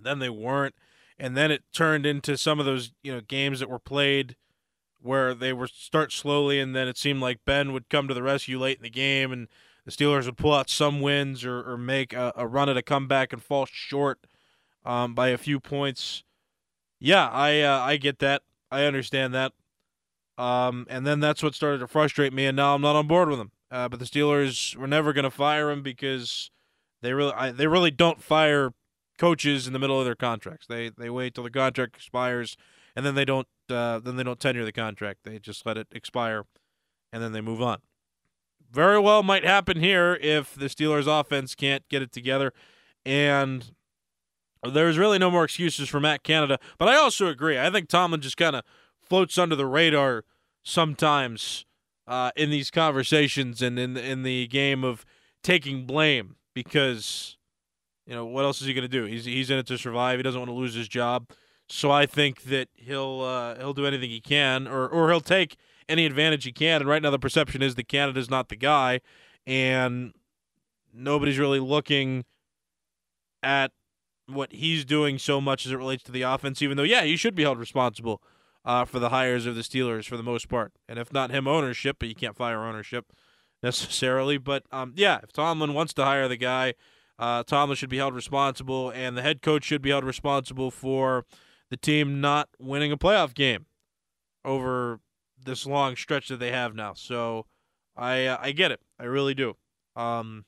then 0.01 0.19
they 0.19 0.31
weren't. 0.31 0.75
And 1.19 1.37
then 1.37 1.51
it 1.51 1.63
turned 1.73 2.07
into 2.07 2.37
some 2.37 2.59
of 2.59 2.67
those, 2.67 2.93
you 3.03 3.13
know, 3.13 3.21
games 3.21 3.61
that 3.61 3.71
were 3.71 3.79
played 3.79 4.37
where 5.01 5.35
they 5.35 5.53
were 5.53 5.67
start 5.67 6.13
slowly 6.13 6.59
and 6.59 6.75
then 6.75 6.89
it 6.89 6.97
seemed 6.97 7.21
like 7.21 7.45
Ben 7.45 7.73
would 7.73 7.91
come 7.91 8.09
to 8.09 8.15
the 8.15 8.23
rescue 8.23 8.59
late 8.59 8.79
in 8.79 8.83
the 8.83 8.91
game 8.91 9.33
and 9.33 9.49
the 9.85 9.91
Steelers 9.91 10.27
would 10.27 10.37
pull 10.37 10.53
out 10.53 10.71
some 10.71 11.01
wins 11.01 11.45
or, 11.45 11.63
or 11.71 11.77
make 11.77 12.13
a, 12.13 12.33
a 12.37 12.47
run 12.47 12.69
at 12.69 12.77
a 12.77 12.83
comeback 12.83 13.33
and 13.33 13.43
fall 13.43 13.67
short 13.67 14.27
um, 14.85 15.15
by 15.15 15.29
a 15.29 15.39
few 15.39 15.61
points. 15.61 16.25
Yeah, 17.01 17.29
I 17.29 17.61
uh, 17.61 17.81
I 17.81 17.97
get 17.97 18.19
that. 18.21 18.43
I 18.71 18.85
understand 18.85 19.35
that. 19.35 19.53
Um, 20.37 20.87
and 20.91 21.07
then 21.07 21.21
that's 21.21 21.43
what 21.43 21.55
started 21.55 21.79
to 21.79 21.87
frustrate 21.87 22.33
me, 22.33 22.47
and 22.47 22.57
now 22.57 22.75
I'm 22.75 22.81
not 22.81 22.97
on 22.97 23.07
board 23.07 23.29
with 23.29 23.39
him. 23.39 23.53
Uh, 23.71 23.89
but 23.89 23.99
the 23.99 24.05
Steelers 24.05 24.77
were 24.77 24.87
never 24.87 25.13
going 25.13 25.25
to 25.25 25.31
fire 25.31 25.71
him 25.71 25.83
because 25.83 26.51
they 27.03 27.13
really 27.13 27.33
I, 27.33 27.51
they 27.51 27.67
really 27.67 27.91
don't 27.91 28.23
fire 28.23 28.73
coaches 29.19 29.67
in 29.67 29.73
the 29.73 29.79
middle 29.79 29.99
of 29.99 30.05
their 30.05 30.15
contracts. 30.15 30.67
They 30.67 30.91
they 30.97 31.11
wait 31.11 31.35
till 31.35 31.45
the 31.45 31.51
contract 31.51 31.97
expires, 31.97 32.57
and 32.97 33.05
then 33.05 33.15
they 33.15 33.25
don't 33.25 33.49
uh, 33.71 33.99
then 33.99 34.17
they 34.17 34.23
don't 34.23 34.41
tenure 34.41 34.65
the 34.65 34.73
contract. 34.73 35.21
They 35.25 35.39
just 35.39 35.67
let 35.67 35.77
it 35.77 35.89
expire, 35.93 36.45
and 37.13 37.23
then 37.23 37.33
they 37.33 37.41
move 37.41 37.61
on. 37.61 37.79
Very 38.75 38.99
well 38.99 39.23
might 39.23 39.45
happen 39.45 39.79
here 39.79 40.19
if 40.21 40.55
the 40.55 40.67
Steelers' 40.67 41.07
offense 41.07 41.55
can't 41.55 41.89
get 41.89 42.03
it 42.03 42.11
together, 42.11 42.53
and 43.07 43.73
there's 44.65 44.99
really 44.99 45.19
no 45.19 45.31
more 45.31 45.45
excuses 45.45 45.89
for 45.89 46.01
Matt 46.01 46.25
Canada. 46.25 46.59
But 46.77 46.89
I 46.89 46.97
also 46.97 47.29
agree. 47.29 47.57
I 47.57 47.71
think 47.71 47.89
Tomlin 47.89 48.21
just 48.21 48.37
kind 48.37 48.57
of 48.57 48.65
floats 49.01 49.39
under 49.39 49.55
the 49.55 49.67
radar 49.67 50.25
sometimes 50.65 51.67
uh, 52.09 52.33
in 52.35 52.51
these 52.51 52.73
conversations 52.73 53.63
and 53.63 53.79
in 53.79 53.97
in 53.97 54.25
the 54.25 54.49
game 54.49 54.83
of 54.83 55.05
taking 55.45 55.87
blame 55.87 56.35
because 56.53 57.37
you 58.07 58.15
know 58.15 58.25
what 58.25 58.45
else 58.45 58.61
is 58.61 58.67
he 58.67 58.75
going 58.75 58.83
to 58.83 58.89
do? 58.89 59.05
He's 59.05 59.25
he's 59.25 59.51
in 59.51 59.59
it 59.59 59.69
to 59.69 59.79
survive. 59.79 60.19
He 60.19 60.25
doesn't 60.25 60.41
want 60.41 60.51
to 60.51 60.55
lose 60.55 60.75
his 60.75 60.89
job. 60.89 61.31
So 61.69 61.93
I 61.93 62.07
think 62.07 62.43
that 62.45 62.69
he'll 62.75 63.21
uh, 63.21 63.57
he'll 63.57 63.73
do 63.73 63.87
anything 63.87 64.11
he 64.11 64.21
can, 64.21 64.67
or 64.67 64.89
or 64.89 65.11
he'll 65.11 65.21
take 65.21 65.57
any 65.89 66.07
advantage 66.07 66.45
he 66.45 66.53
can. 66.53 66.81
And 66.81 66.89
right 66.89 67.03
now, 67.03 67.11
the 67.11 67.19
perception 67.19 67.63
is 67.63 67.75
that 67.75 67.89
Canada's 67.89 68.31
not 68.31 68.49
the 68.49 68.57
guy, 68.57 69.01
and 69.47 70.13
nobody's 70.93 71.39
really 71.39 71.61
looking 71.61 72.25
at 73.43 73.73
what 74.27 74.53
he's 74.53 74.85
doing 74.85 75.19
so 75.19 75.41
much 75.41 75.67
as 75.67 75.73
it 75.73 75.77
relates 75.77 76.03
to 76.05 76.13
the 76.13 76.23
offense. 76.23 76.63
Even 76.63 76.77
though, 76.77 76.83
yeah, 76.83 77.05
he 77.05 77.17
should 77.17 77.35
be 77.35 77.43
held 77.43 77.59
responsible 77.59 78.23
uh, 78.65 78.85
for 78.85 78.99
the 78.99 79.11
hires 79.11 79.47
of 79.47 79.55
the 79.55 79.63
Steelers 79.63 80.07
for 80.07 80.17
the 80.17 80.23
most 80.23 80.49
part, 80.49 80.73
and 80.89 80.99
if 80.99 81.13
not 81.13 81.31
him, 81.31 81.47
ownership. 81.47 81.97
But 81.99 82.09
you 82.09 82.15
can't 82.15 82.37
fire 82.37 82.65
ownership 82.65 83.13
necessarily. 83.63 84.39
But 84.39 84.65
um, 84.71 84.93
yeah, 84.97 85.21
if 85.23 85.33
Tomlin 85.33 85.75
wants 85.75 85.93
to 85.95 86.05
hire 86.05 86.29
the 86.29 86.37
guy, 86.37 86.75
uh, 87.19 87.43
Tomlin 87.45 87.77
should 87.77 87.91
be 87.91 87.99
held 87.99 88.15
responsible, 88.15 88.91
and 88.91 89.17
the 89.17 89.23
head 89.23 89.43
coach 89.43 89.65
should 89.65 89.83
be 89.83 89.91
held 89.91 90.05
responsible 90.05 90.71
for 90.71 91.25
the 91.71 91.77
team 91.77 92.21
not 92.21 92.49
winning 92.59 92.93
a 92.93 92.97
playoff 92.97 93.35
game 93.35 93.67
over 94.45 95.01
this 95.45 95.67
long 95.67 95.97
stretch 95.97 96.29
that 96.29 96.39
they 96.39 96.53
have 96.53 96.75
now. 96.75 96.95
So 96.95 97.47
I 97.97 98.27
uh, 98.27 98.39
I 98.41 98.53
get 98.53 98.73
it, 98.73 98.81
I 98.99 99.05
really 99.05 99.35
do. 99.35 99.57
Um, 99.97 100.45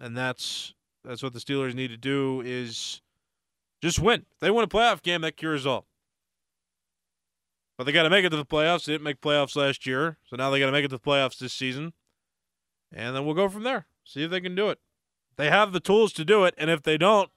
and 0.00 0.16
that's 0.16 0.74
that's 1.04 1.22
what 1.22 1.32
the 1.32 1.38
Steelers 1.38 1.74
need 1.74 1.88
to 1.88 1.96
do 1.96 2.42
is 2.44 3.02
just 3.82 3.98
win. 3.98 4.26
If 4.32 4.40
they 4.40 4.50
win 4.50 4.64
a 4.64 4.68
playoff 4.68 5.02
game, 5.02 5.20
that 5.22 5.36
cures 5.36 5.66
all. 5.66 5.86
But 7.76 7.84
they 7.84 7.92
got 7.92 8.04
to 8.04 8.10
make 8.10 8.24
it 8.24 8.30
to 8.30 8.36
the 8.36 8.44
playoffs. 8.44 8.84
They 8.84 8.92
didn't 8.92 9.04
make 9.04 9.20
playoffs 9.20 9.56
last 9.56 9.84
year, 9.84 10.18
so 10.24 10.36
now 10.36 10.50
they 10.50 10.60
got 10.60 10.66
to 10.66 10.72
make 10.72 10.84
it 10.84 10.88
to 10.88 10.96
the 10.96 11.00
playoffs 11.00 11.38
this 11.38 11.52
season, 11.52 11.92
and 12.92 13.16
then 13.16 13.24
we'll 13.24 13.34
go 13.34 13.48
from 13.48 13.64
there. 13.64 13.86
See 14.04 14.22
if 14.22 14.30
they 14.30 14.40
can 14.40 14.54
do 14.54 14.70
it. 14.70 14.78
They 15.36 15.50
have 15.50 15.72
the 15.72 15.80
tools 15.80 16.12
to 16.14 16.24
do 16.24 16.44
it, 16.44 16.54
and 16.56 16.70
if 16.70 16.82
they 16.82 16.96
don't, 16.96 17.30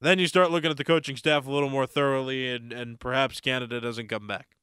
then 0.00 0.18
you 0.18 0.26
start 0.26 0.50
looking 0.50 0.70
at 0.70 0.76
the 0.76 0.84
coaching 0.84 1.16
staff 1.16 1.46
a 1.46 1.50
little 1.50 1.68
more 1.68 1.86
thoroughly, 1.86 2.48
and, 2.48 2.72
and 2.72 2.98
perhaps 2.98 3.40
Canada 3.40 3.80
doesn't 3.80 4.08
come 4.08 4.26
back. 4.26 4.56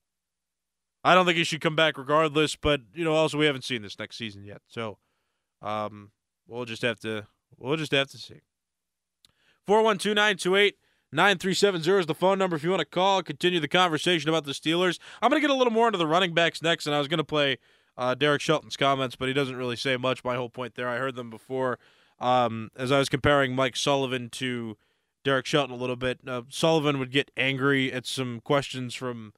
I 1.06 1.14
don't 1.14 1.26
think 1.26 1.38
he 1.38 1.44
should 1.44 1.62
come 1.62 1.76
back 1.76 1.98
regardless, 1.98 2.56
but 2.56 2.82
you 2.94 3.04
know, 3.04 3.14
also 3.14 3.38
we 3.38 3.46
haven't 3.46 3.64
seen 3.64 3.84
this 3.84 4.00
next 4.00 4.18
season 4.18 4.44
yet, 4.44 4.62
so 4.68 4.98
um, 5.62 6.12
we'll 6.48 6.66
just 6.66 6.82
have 6.82 7.00
to 7.02 7.28
we'll 7.58 7.78
just 7.78 7.92
have 7.92 8.10
to 8.10 8.18
see. 8.18 8.42
Four 9.66 9.84
one 9.84 9.98
two 9.98 10.14
nine 10.14 10.38
two 10.38 10.56
eight. 10.56 10.78
9370 11.12 12.00
is 12.00 12.06
the 12.08 12.16
phone 12.16 12.38
number 12.38 12.58
if 12.58 12.64
you 12.64 12.70
want 12.70 12.82
to 12.82 12.86
call, 12.86 13.24
continue 13.24 13.60
the 13.62 13.70
conversation 13.70 14.28
about 14.28 14.44
the 14.44 14.52
Steelers. 14.52 15.00
I'm 15.22 15.30
going 15.30 15.42
to 15.42 15.48
get 15.48 15.54
a 15.54 15.58
little 15.58 15.72
more 15.72 15.88
into 15.88 16.00
the 16.00 16.08
running 16.08 16.34
backs 16.34 16.62
next, 16.62 16.88
and 16.88 16.96
I 16.96 17.00
was 17.00 17.08
going 17.08 17.20
to 17.20 17.24
play 17.24 17.58
uh, 17.96 18.16
Derek 18.16 18.42
Shelton's 18.42 18.76
comments, 18.76 19.16
but 19.16 19.30
he 19.30 19.34
doesn't 19.34 19.56
really 19.56 19.78
say 19.78 19.96
much. 19.96 20.26
My 20.26 20.36
whole 20.36 20.50
point 20.50 20.76
there, 20.76 20.90
I 20.90 20.98
heard 20.98 21.16
them 21.16 21.30
before 21.30 21.80
um, 22.20 22.70
as 22.76 22.92
I 22.92 23.00
was 23.00 23.08
comparing 23.08 23.56
Mike 23.56 23.76
Sullivan 23.76 24.30
to 24.32 24.78
Derek 25.24 25.46
Shelton 25.46 25.74
a 25.74 25.78
little 25.78 25.96
bit. 25.96 26.20
Uh, 26.28 26.44
Sullivan 26.50 27.00
would 27.00 27.12
get 27.12 27.32
angry 27.38 27.92
at 27.92 28.06
some 28.06 28.42
questions 28.42 28.94
from 28.94 29.34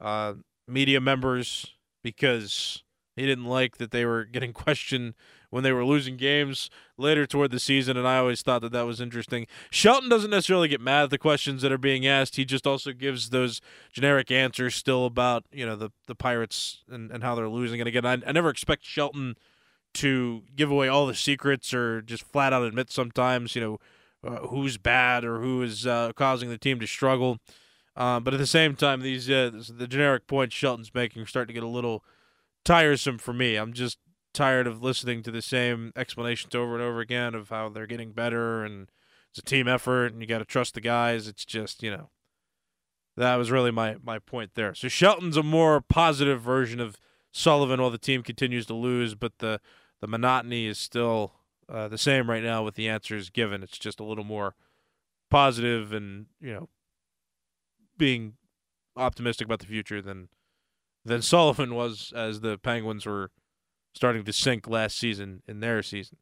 uh, 0.00 0.34
media 0.68 1.00
members 1.00 1.74
because 2.02 2.82
he 3.16 3.26
didn't 3.26 3.46
like 3.46 3.78
that 3.78 3.90
they 3.90 4.04
were 4.04 4.24
getting 4.24 4.52
questioned 4.64 5.14
when 5.50 5.64
they 5.64 5.72
were 5.72 5.84
losing 5.84 6.16
games 6.16 6.68
later 6.98 7.26
toward 7.26 7.50
the 7.50 7.58
season, 7.58 7.96
and 7.96 8.06
I 8.06 8.18
always 8.18 8.42
thought 8.42 8.60
that 8.62 8.72
that 8.72 8.82
was 8.82 9.00
interesting. 9.00 9.46
Shelton 9.70 10.10
doesn't 10.10 10.30
necessarily 10.30 10.68
get 10.68 10.80
mad 10.80 11.04
at 11.04 11.10
the 11.10 11.18
questions 11.18 11.62
that 11.62 11.72
are 11.72 11.78
being 11.78 12.06
asked. 12.06 12.36
He 12.36 12.44
just 12.44 12.66
also 12.66 12.92
gives 12.92 13.30
those 13.30 13.60
generic 13.92 14.30
answers 14.30 14.74
still 14.74 15.06
about 15.06 15.44
you 15.50 15.64
know 15.64 15.76
the 15.76 15.90
the 16.06 16.14
Pirates 16.14 16.82
and, 16.90 17.10
and 17.10 17.22
how 17.22 17.34
they're 17.34 17.48
losing. 17.48 17.80
And 17.80 17.88
again, 17.88 18.04
I, 18.04 18.18
I 18.26 18.32
never 18.32 18.50
expect 18.50 18.84
Shelton 18.84 19.36
to 19.94 20.42
give 20.54 20.70
away 20.70 20.88
all 20.88 21.06
the 21.06 21.14
secrets 21.14 21.72
or 21.72 22.02
just 22.02 22.22
flat 22.22 22.52
out 22.52 22.62
admit 22.62 22.90
sometimes 22.90 23.56
you 23.56 23.62
know 23.62 23.78
uh, 24.22 24.46
who's 24.48 24.76
bad 24.76 25.24
or 25.24 25.40
who 25.40 25.62
is 25.62 25.86
uh, 25.86 26.12
causing 26.14 26.50
the 26.50 26.58
team 26.58 26.78
to 26.80 26.86
struggle. 26.86 27.38
Uh, 27.98 28.20
but 28.20 28.32
at 28.32 28.38
the 28.38 28.46
same 28.46 28.76
time, 28.76 29.00
these 29.00 29.28
uh, 29.28 29.50
the 29.68 29.88
generic 29.88 30.28
points 30.28 30.54
Shelton's 30.54 30.94
making 30.94 31.20
are 31.20 31.26
starting 31.26 31.48
to 31.48 31.60
get 31.60 31.66
a 31.66 31.68
little 31.68 32.04
tiresome 32.64 33.18
for 33.18 33.32
me. 33.32 33.56
I'm 33.56 33.72
just 33.72 33.98
tired 34.32 34.68
of 34.68 34.80
listening 34.80 35.24
to 35.24 35.32
the 35.32 35.42
same 35.42 35.92
explanations 35.96 36.54
over 36.54 36.74
and 36.74 36.82
over 36.82 37.00
again 37.00 37.34
of 37.34 37.48
how 37.48 37.68
they're 37.68 37.88
getting 37.88 38.12
better 38.12 38.64
and 38.64 38.88
it's 39.30 39.40
a 39.40 39.42
team 39.42 39.66
effort 39.66 40.12
and 40.12 40.22
you 40.22 40.28
got 40.28 40.38
to 40.38 40.44
trust 40.44 40.74
the 40.74 40.80
guys. 40.80 41.26
It's 41.26 41.44
just, 41.44 41.82
you 41.82 41.90
know, 41.90 42.10
that 43.16 43.34
was 43.34 43.50
really 43.50 43.72
my, 43.72 43.96
my 44.00 44.20
point 44.20 44.52
there. 44.54 44.74
So 44.74 44.86
Shelton's 44.86 45.36
a 45.36 45.42
more 45.42 45.80
positive 45.80 46.40
version 46.40 46.78
of 46.78 46.98
Sullivan 47.32 47.80
while 47.80 47.90
the 47.90 47.98
team 47.98 48.22
continues 48.22 48.66
to 48.66 48.74
lose, 48.74 49.16
but 49.16 49.38
the, 49.38 49.60
the 50.00 50.06
monotony 50.06 50.66
is 50.66 50.78
still 50.78 51.32
uh, 51.68 51.88
the 51.88 51.98
same 51.98 52.30
right 52.30 52.44
now 52.44 52.62
with 52.62 52.76
the 52.76 52.88
answers 52.88 53.28
given. 53.28 53.64
It's 53.64 53.76
just 53.76 53.98
a 53.98 54.04
little 54.04 54.22
more 54.22 54.54
positive 55.30 55.92
and, 55.92 56.26
you 56.40 56.52
know, 56.52 56.68
being 57.98 58.34
optimistic 58.96 59.46
about 59.46 59.60
the 59.60 59.66
future 59.66 60.00
than 60.02 60.28
than 61.04 61.22
Sullivan 61.22 61.74
was 61.74 62.12
as 62.14 62.40
the 62.40 62.58
Penguins 62.58 63.06
were 63.06 63.30
starting 63.94 64.24
to 64.24 64.32
sink 64.32 64.68
last 64.68 64.98
season 64.98 65.42
in 65.46 65.60
their 65.60 65.82
season. 65.82 66.18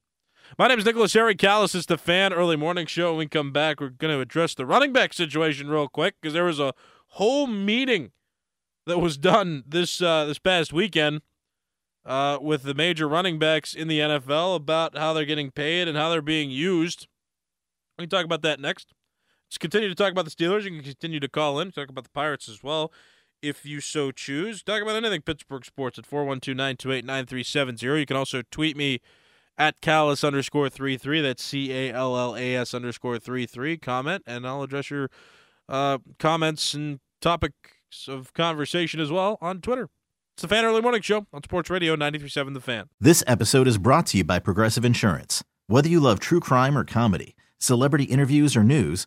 My 0.59 0.69
name 0.69 0.79
is 0.79 0.85
Nicholas 0.85 1.13
Harry 1.15 1.35
Callas. 1.35 1.75
It's 1.75 1.87
the 1.87 1.99
fan 1.99 2.33
early 2.33 2.57
morning 2.57 2.87
show. 2.87 3.11
When 3.11 3.19
we 3.19 3.27
come 3.27 3.53
back, 3.53 3.81
we're 3.81 3.89
going 3.89 4.15
to 4.15 4.21
address 4.21 4.55
the 4.55 4.65
running 4.65 4.93
back 4.93 5.13
situation 5.13 5.69
real 5.69 5.89
quick 5.89 6.15
because 6.21 6.35
there 6.35 6.45
was 6.45 6.61
a 6.61 6.73
whole 7.09 7.47
meeting 7.49 8.13
that 8.87 8.99
was 8.99 9.19
done 9.19 9.65
this 9.67 10.01
uh, 10.01 10.25
this 10.25 10.39
past 10.39 10.73
weekend 10.73 11.21
uh, 12.05 12.39
with 12.41 12.63
the 12.63 12.75
major 12.75 13.09
running 13.09 13.39
backs 13.39 13.75
in 13.75 13.89
the 13.89 13.99
NFL 13.99 14.55
about 14.55 14.97
how 14.97 15.13
they're 15.13 15.25
getting 15.25 15.51
paid 15.51 15.89
and 15.89 15.99
how 15.99 16.11
they're 16.11 16.23
being 16.23 16.51
used. 16.51 17.09
We 17.99 18.05
can 18.05 18.11
talk 18.11 18.25
about 18.25 18.43
that 18.43 18.61
next. 18.61 18.93
Let's 19.49 19.59
continue 19.59 19.89
to 19.89 19.95
talk 19.95 20.13
about 20.13 20.25
the 20.25 20.31
Steelers. 20.31 20.65
You 20.65 20.71
can 20.71 20.83
continue 20.83 21.21
to 21.21 21.29
call 21.29 21.61
in, 21.61 21.71
talk 21.71 21.89
about 21.89 22.05
the 22.05 22.11
Pirates 22.11 22.49
as 22.49 22.63
well 22.63 22.93
if 23.43 23.65
you 23.65 23.81
so 23.81 24.11
choose. 24.11 24.63
Talk 24.63 24.83
about 24.83 24.97
anything 24.97 25.23
Pittsburgh 25.23 25.65
sports 25.65 25.99
at 25.99 26.07
412 26.07 26.57
928 26.57 27.05
9370. 27.05 28.01
You 28.01 28.07
can 28.07 28.17
also 28.17 28.43
tweet 28.51 28.77
me 28.77 29.01
at 29.59 29.81
Callas 29.81 30.25
underscore 30.25 30.69
33. 30.69 31.21
That's 31.21 31.43
C 31.43 31.73
A 31.73 31.93
L 31.93 32.17
L 32.19 32.37
A 32.37 32.57
S 32.57 32.75
underscore 32.75 33.19
33. 33.19 33.79
Comment, 33.79 34.23
and 34.27 34.47
I'll 34.47 34.63
address 34.63 34.91
your 34.91 35.11
uh, 35.69 35.99
comments 36.19 36.75
and 36.75 37.01
topics 37.21 38.09
of 38.09 38.33
conversation 38.33 39.01
as 39.01 39.11
well 39.11 39.39
on 39.41 39.61
Twitter. 39.61 39.89
It's 40.35 40.43
the 40.43 40.49
Fan 40.49 40.65
Early 40.65 40.83
Morning 40.83 41.01
Show 41.01 41.27
on 41.33 41.43
Sports 41.43 41.71
Radio 41.71 41.95
937 41.95 42.53
The 42.53 42.61
Fan. 42.61 42.89
This 43.01 43.25
episode 43.27 43.67
is 43.67 43.79
brought 43.79 44.07
to 44.09 44.19
you 44.19 44.25
by 44.25 44.39
Progressive 44.39 44.85
Insurance. 44.85 45.43
Whether 45.67 45.89
you 45.89 45.99
love 45.99 46.21
true 46.21 46.41
crime 46.41 46.77
or 46.77 46.85
comedy, 46.85 47.35
celebrity 47.59 48.05
interviews 48.05 48.55
or 48.55 48.63
news, 48.63 49.07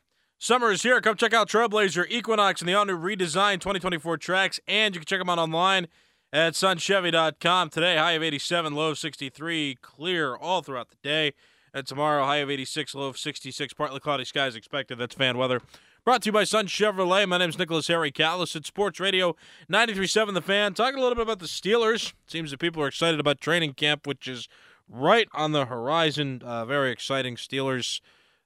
Summer 0.43 0.71
is 0.71 0.81
here. 0.81 0.99
Come 1.01 1.17
check 1.17 1.35
out 1.35 1.47
Trailblazer, 1.47 2.07
Equinox, 2.09 2.61
and 2.61 2.67
the 2.67 2.73
all-new 2.73 2.97
redesigned 2.97 3.59
2024 3.59 4.17
Trax, 4.17 4.59
and 4.67 4.95
you 4.95 4.99
can 4.99 5.05
check 5.05 5.19
them 5.19 5.29
out 5.29 5.37
online 5.37 5.87
at 6.33 6.53
sunchevy.com. 6.53 7.69
Today, 7.69 7.95
high 7.95 8.13
of 8.13 8.23
87, 8.23 8.73
low 8.73 8.89
of 8.89 8.97
63, 8.97 9.77
clear 9.83 10.35
all 10.35 10.63
throughout 10.63 10.89
the 10.89 10.95
day. 11.03 11.33
And 11.75 11.85
tomorrow, 11.85 12.25
high 12.25 12.37
of 12.37 12.49
86, 12.49 12.95
low 12.95 13.09
of 13.09 13.19
66, 13.19 13.75
partly 13.75 13.99
cloudy 13.99 14.25
skies 14.25 14.55
expected. 14.55 14.97
That's 14.97 15.13
fan 15.13 15.37
weather. 15.37 15.61
Brought 16.03 16.23
to 16.23 16.29
you 16.29 16.33
by 16.33 16.45
Sun 16.45 16.65
Chevrolet. 16.65 17.27
My 17.27 17.37
name 17.37 17.49
is 17.49 17.59
Nicholas 17.59 17.87
Harry 17.87 18.11
Callas 18.11 18.55
at 18.55 18.65
Sports 18.65 18.99
Radio 18.99 19.35
93.7 19.71 20.33
The 20.33 20.41
Fan. 20.41 20.73
Talking 20.73 20.97
a 20.97 21.03
little 21.03 21.13
bit 21.13 21.21
about 21.21 21.37
the 21.37 21.45
Steelers. 21.45 22.13
Seems 22.25 22.49
that 22.49 22.59
people 22.59 22.81
are 22.81 22.87
excited 22.87 23.19
about 23.19 23.41
training 23.41 23.75
camp, 23.75 24.07
which 24.07 24.27
is 24.27 24.49
right 24.89 25.27
on 25.33 25.51
the 25.51 25.65
horizon. 25.65 26.41
Uh, 26.43 26.65
very 26.65 26.89
exciting. 26.89 27.35
Steelers 27.35 28.01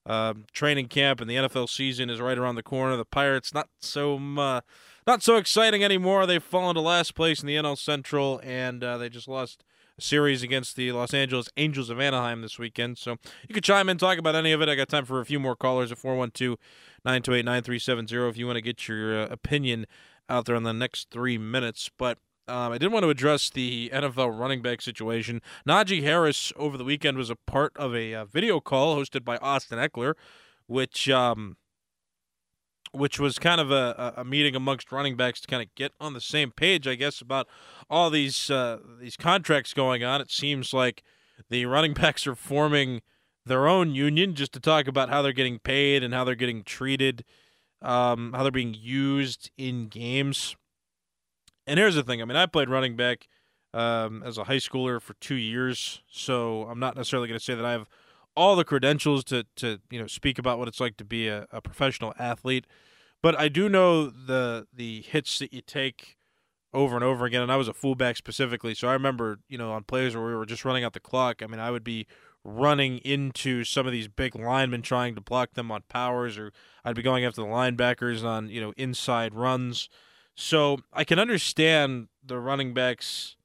uh, 0.05 0.33
training 0.53 0.87
camp 0.87 1.21
and 1.21 1.29
the 1.29 1.35
NFL 1.35 1.69
season 1.69 2.09
is 2.09 2.21
right 2.21 2.37
around 2.37 2.55
the 2.55 2.63
corner. 2.63 2.95
The 2.95 3.05
Pirates 3.05 3.53
not 3.53 3.69
so 3.79 4.17
uh, 4.37 4.61
not 5.07 5.23
so 5.23 5.37
exciting 5.37 5.83
anymore. 5.83 6.25
They've 6.25 6.43
fallen 6.43 6.75
to 6.75 6.81
last 6.81 7.15
place 7.15 7.41
in 7.41 7.47
the 7.47 7.55
NL 7.55 7.77
Central, 7.77 8.39
and 8.43 8.83
uh, 8.83 8.97
they 8.97 9.09
just 9.09 9.27
lost 9.27 9.63
a 9.97 10.01
series 10.01 10.43
against 10.43 10.75
the 10.75 10.91
Los 10.91 11.13
Angeles 11.13 11.49
Angels 11.57 11.89
of 11.89 11.99
Anaheim 11.99 12.41
this 12.41 12.59
weekend. 12.59 12.97
So 12.97 13.17
you 13.47 13.53
could 13.53 13.63
chime 13.63 13.89
in, 13.89 13.97
talk 13.97 14.17
about 14.17 14.35
any 14.35 14.51
of 14.51 14.61
it. 14.61 14.69
I 14.69 14.75
got 14.75 14.89
time 14.89 15.05
for 15.05 15.19
a 15.19 15.25
few 15.25 15.39
more 15.39 15.55
callers 15.55 15.91
at 15.91 15.97
412 15.97 16.57
928 17.03 17.45
9370 17.45 18.29
if 18.29 18.37
you 18.37 18.45
want 18.45 18.57
to 18.57 18.61
get 18.61 18.87
your 18.87 19.21
uh, 19.21 19.27
opinion 19.27 19.85
out 20.27 20.45
there 20.45 20.55
in 20.55 20.63
the 20.63 20.73
next 20.73 21.09
three 21.11 21.37
minutes. 21.37 21.89
But 21.97 22.17
um, 22.47 22.71
I 22.71 22.77
did 22.77 22.91
want 22.91 23.03
to 23.03 23.09
address 23.09 23.49
the 23.49 23.89
NFL 23.93 24.37
running 24.37 24.61
back 24.61 24.81
situation. 24.81 25.41
Najee 25.67 26.03
Harris 26.03 26.53
over 26.55 26.77
the 26.77 26.83
weekend 26.83 27.17
was 27.17 27.29
a 27.29 27.35
part 27.35 27.73
of 27.75 27.95
a 27.95 28.13
uh, 28.13 28.25
video 28.25 28.59
call 28.59 28.95
hosted 28.95 29.23
by 29.23 29.37
Austin 29.37 29.79
Ekeler, 29.79 30.13
which 30.67 31.09
um, 31.09 31.57
which 32.91 33.19
was 33.19 33.39
kind 33.39 33.59
of 33.59 33.71
a, 33.71 34.13
a 34.17 34.23
meeting 34.23 34.55
amongst 34.55 34.91
running 34.91 35.15
backs 35.15 35.41
to 35.41 35.47
kind 35.47 35.61
of 35.61 35.73
get 35.75 35.91
on 35.99 36.13
the 36.13 36.21
same 36.21 36.51
page, 36.51 36.87
I 36.87 36.95
guess, 36.95 37.19
about 37.21 37.47
all 37.89 38.09
these 38.09 38.49
uh, 38.49 38.77
these 38.99 39.17
contracts 39.17 39.73
going 39.73 40.03
on. 40.03 40.21
It 40.21 40.31
seems 40.31 40.73
like 40.73 41.03
the 41.49 41.65
running 41.65 41.93
backs 41.95 42.25
are 42.27 42.35
forming 42.35 43.01
their 43.45 43.67
own 43.67 43.93
union 43.93 44.33
just 44.35 44.53
to 44.53 44.59
talk 44.59 44.87
about 44.87 45.09
how 45.09 45.21
they're 45.21 45.33
getting 45.33 45.59
paid 45.59 46.03
and 46.03 46.13
how 46.13 46.23
they're 46.23 46.35
getting 46.35 46.63
treated, 46.63 47.23
um, 47.81 48.33
how 48.33 48.43
they're 48.43 48.51
being 48.51 48.75
used 48.77 49.51
in 49.57 49.87
games. 49.87 50.55
And 51.67 51.79
here's 51.79 51.95
the 51.95 52.03
thing: 52.03 52.21
I 52.21 52.25
mean, 52.25 52.37
I 52.37 52.45
played 52.45 52.69
running 52.69 52.95
back 52.95 53.27
um, 53.73 54.23
as 54.23 54.37
a 54.37 54.45
high 54.45 54.57
schooler 54.57 55.01
for 55.01 55.13
two 55.15 55.35
years, 55.35 56.01
so 56.09 56.63
I'm 56.63 56.79
not 56.79 56.95
necessarily 56.95 57.27
going 57.27 57.39
to 57.39 57.43
say 57.43 57.55
that 57.55 57.65
I 57.65 57.71
have 57.71 57.89
all 58.35 58.55
the 58.55 58.65
credentials 58.65 59.23
to 59.25 59.45
to 59.57 59.79
you 59.89 59.99
know 59.99 60.07
speak 60.07 60.37
about 60.37 60.59
what 60.59 60.67
it's 60.67 60.79
like 60.79 60.97
to 60.97 61.05
be 61.05 61.27
a, 61.27 61.47
a 61.51 61.61
professional 61.61 62.13
athlete. 62.19 62.65
But 63.21 63.39
I 63.39 63.47
do 63.47 63.69
know 63.69 64.09
the 64.09 64.67
the 64.73 65.01
hits 65.01 65.39
that 65.39 65.53
you 65.53 65.61
take 65.61 66.17
over 66.73 66.95
and 66.95 67.03
over 67.03 67.25
again. 67.25 67.41
And 67.41 67.51
I 67.51 67.55
was 67.55 67.67
a 67.67 67.73
fullback 67.73 68.17
specifically, 68.17 68.75
so 68.75 68.87
I 68.87 68.93
remember 68.93 69.39
you 69.47 69.57
know 69.57 69.71
on 69.71 69.83
plays 69.83 70.15
where 70.15 70.25
we 70.25 70.35
were 70.35 70.45
just 70.45 70.65
running 70.65 70.83
out 70.83 70.93
the 70.93 70.99
clock. 70.99 71.41
I 71.41 71.47
mean, 71.47 71.59
I 71.59 71.71
would 71.71 71.83
be 71.83 72.05
running 72.43 72.99
into 72.99 73.63
some 73.63 73.87
of 73.87 73.91
these 73.91 74.07
big 74.07 74.35
linemen 74.35 74.83
trying 74.83 75.15
to 75.15 75.21
block 75.21 75.53
them 75.55 75.71
on 75.71 75.81
powers, 75.89 76.37
or 76.37 76.51
I'd 76.83 76.95
be 76.95 77.01
going 77.01 77.25
after 77.25 77.41
the 77.41 77.47
linebackers 77.47 78.23
on 78.23 78.49
you 78.49 78.61
know 78.61 78.73
inside 78.77 79.33
runs. 79.33 79.89
So 80.35 80.79
I 80.91 81.03
can 81.03 81.17
understand 81.17 82.09
the 82.23 82.39
running 82.39 82.73
backs, 82.73 83.35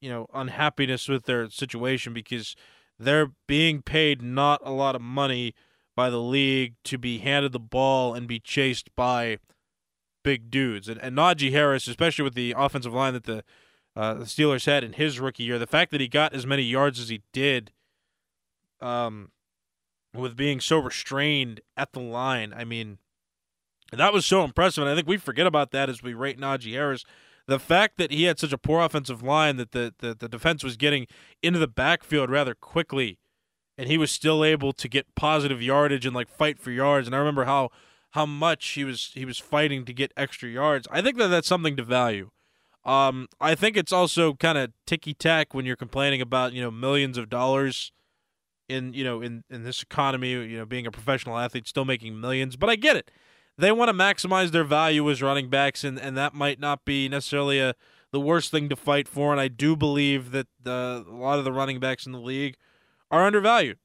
you 0.00 0.08
know, 0.08 0.26
unhappiness 0.32 1.08
with 1.08 1.24
their 1.24 1.50
situation 1.50 2.12
because 2.12 2.54
they're 2.98 3.32
being 3.46 3.82
paid 3.82 4.22
not 4.22 4.60
a 4.64 4.70
lot 4.70 4.94
of 4.94 5.02
money 5.02 5.54
by 5.96 6.10
the 6.10 6.20
league 6.20 6.74
to 6.84 6.98
be 6.98 7.18
handed 7.18 7.52
the 7.52 7.58
ball 7.58 8.14
and 8.14 8.28
be 8.28 8.38
chased 8.38 8.94
by 8.94 9.38
big 10.22 10.50
dudes. 10.50 10.88
And, 10.88 11.00
and 11.02 11.16
Najee 11.16 11.52
Harris, 11.52 11.88
especially 11.88 12.22
with 12.22 12.34
the 12.34 12.54
offensive 12.56 12.94
line 12.94 13.14
that 13.14 13.24
the, 13.24 13.42
uh, 13.96 14.14
the 14.14 14.24
Steelers 14.24 14.66
had 14.66 14.84
in 14.84 14.92
his 14.92 15.18
rookie 15.18 15.44
year, 15.44 15.58
the 15.58 15.66
fact 15.66 15.90
that 15.90 16.00
he 16.00 16.08
got 16.08 16.34
as 16.34 16.46
many 16.46 16.62
yards 16.62 17.00
as 17.00 17.08
he 17.08 17.22
did 17.32 17.72
um, 18.80 19.30
with 20.14 20.36
being 20.36 20.60
so 20.60 20.78
restrained 20.78 21.60
at 21.76 21.92
the 21.92 22.00
line, 22.00 22.52
I 22.54 22.64
mean, 22.64 22.98
that 23.92 24.12
was 24.12 24.26
so 24.26 24.44
impressive. 24.44 24.82
And 24.82 24.90
I 24.90 24.94
think 24.94 25.06
we 25.06 25.16
forget 25.16 25.46
about 25.46 25.70
that 25.72 25.88
as 25.88 26.02
we 26.02 26.14
rate 26.14 26.38
Najee 26.38 26.72
Harris 26.72 27.04
the 27.46 27.58
fact 27.58 27.96
that 27.96 28.10
he 28.10 28.24
had 28.24 28.38
such 28.38 28.52
a 28.52 28.58
poor 28.58 28.80
offensive 28.80 29.22
line 29.22 29.56
that 29.56 29.72
the, 29.72 29.94
the, 29.98 30.14
the 30.14 30.28
defense 30.28 30.62
was 30.64 30.76
getting 30.76 31.06
into 31.42 31.58
the 31.58 31.68
backfield 31.68 32.30
rather 32.30 32.54
quickly 32.54 33.18
and 33.78 33.88
he 33.88 33.98
was 33.98 34.10
still 34.10 34.44
able 34.44 34.72
to 34.72 34.88
get 34.88 35.14
positive 35.14 35.62
yardage 35.62 36.04
and 36.04 36.14
like 36.14 36.28
fight 36.28 36.58
for 36.58 36.70
yards 36.70 37.06
and 37.06 37.14
I 37.14 37.18
remember 37.18 37.44
how 37.44 37.70
how 38.10 38.26
much 38.26 38.66
he 38.70 38.84
was 38.84 39.10
he 39.14 39.24
was 39.24 39.38
fighting 39.38 39.84
to 39.84 39.92
get 39.92 40.12
extra 40.16 40.48
yards. 40.48 40.88
I 40.90 41.02
think 41.02 41.18
that 41.18 41.28
that's 41.28 41.48
something 41.48 41.76
to 41.76 41.82
value. 41.82 42.30
Um, 42.84 43.28
I 43.40 43.54
think 43.54 43.76
it's 43.76 43.92
also 43.92 44.34
kind 44.34 44.56
of 44.56 44.70
ticky 44.86 45.12
tack 45.12 45.52
when 45.52 45.66
you're 45.66 45.76
complaining 45.76 46.22
about 46.22 46.52
you 46.52 46.62
know 46.62 46.70
millions 46.70 47.18
of 47.18 47.28
dollars 47.28 47.92
in 48.68 48.94
you 48.94 49.04
know 49.04 49.20
in 49.20 49.44
in 49.50 49.64
this 49.64 49.82
economy. 49.82 50.30
You 50.30 50.58
know, 50.58 50.64
being 50.64 50.86
a 50.86 50.90
professional 50.90 51.36
athlete, 51.36 51.68
still 51.68 51.84
making 51.84 52.18
millions. 52.18 52.56
But 52.56 52.70
I 52.70 52.76
get 52.76 52.96
it 52.96 53.10
they 53.58 53.72
want 53.72 53.88
to 53.88 53.94
maximize 53.94 54.50
their 54.50 54.64
value 54.64 55.08
as 55.10 55.22
running 55.22 55.48
backs, 55.48 55.84
and, 55.84 55.98
and 55.98 56.16
that 56.16 56.34
might 56.34 56.60
not 56.60 56.84
be 56.84 57.08
necessarily 57.08 57.60
a 57.60 57.74
the 58.12 58.20
worst 58.20 58.50
thing 58.50 58.68
to 58.68 58.76
fight 58.76 59.08
for. 59.08 59.32
And 59.32 59.40
I 59.40 59.48
do 59.48 59.76
believe 59.76 60.30
that 60.30 60.46
the, 60.62 61.04
a 61.08 61.12
lot 61.12 61.38
of 61.38 61.44
the 61.44 61.52
running 61.52 61.80
backs 61.80 62.06
in 62.06 62.12
the 62.12 62.20
league 62.20 62.56
are 63.10 63.24
undervalued, 63.24 63.78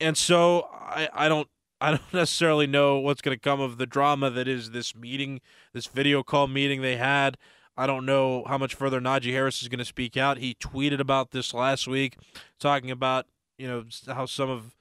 and 0.00 0.16
so 0.16 0.68
I, 0.72 1.08
I 1.12 1.28
don't 1.28 1.48
I 1.80 1.90
don't 1.92 2.12
necessarily 2.12 2.66
know 2.66 2.98
what's 2.98 3.22
going 3.22 3.36
to 3.36 3.40
come 3.40 3.60
of 3.60 3.78
the 3.78 3.86
drama 3.86 4.30
that 4.30 4.48
is 4.48 4.72
this 4.72 4.96
meeting, 4.96 5.40
this 5.72 5.86
video 5.86 6.22
call 6.22 6.48
meeting 6.48 6.82
they 6.82 6.96
had. 6.96 7.36
I 7.76 7.86
don't 7.86 8.04
know 8.04 8.42
how 8.48 8.58
much 8.58 8.74
further 8.74 9.00
Najee 9.00 9.30
Harris 9.30 9.62
is 9.62 9.68
going 9.68 9.78
to 9.78 9.84
speak 9.84 10.16
out. 10.16 10.38
He 10.38 10.54
tweeted 10.54 10.98
about 10.98 11.30
this 11.30 11.54
last 11.54 11.86
week, 11.86 12.16
talking 12.58 12.90
about 12.90 13.26
you 13.56 13.68
know 13.68 13.84
how 14.08 14.26
some 14.26 14.50
of 14.50 14.74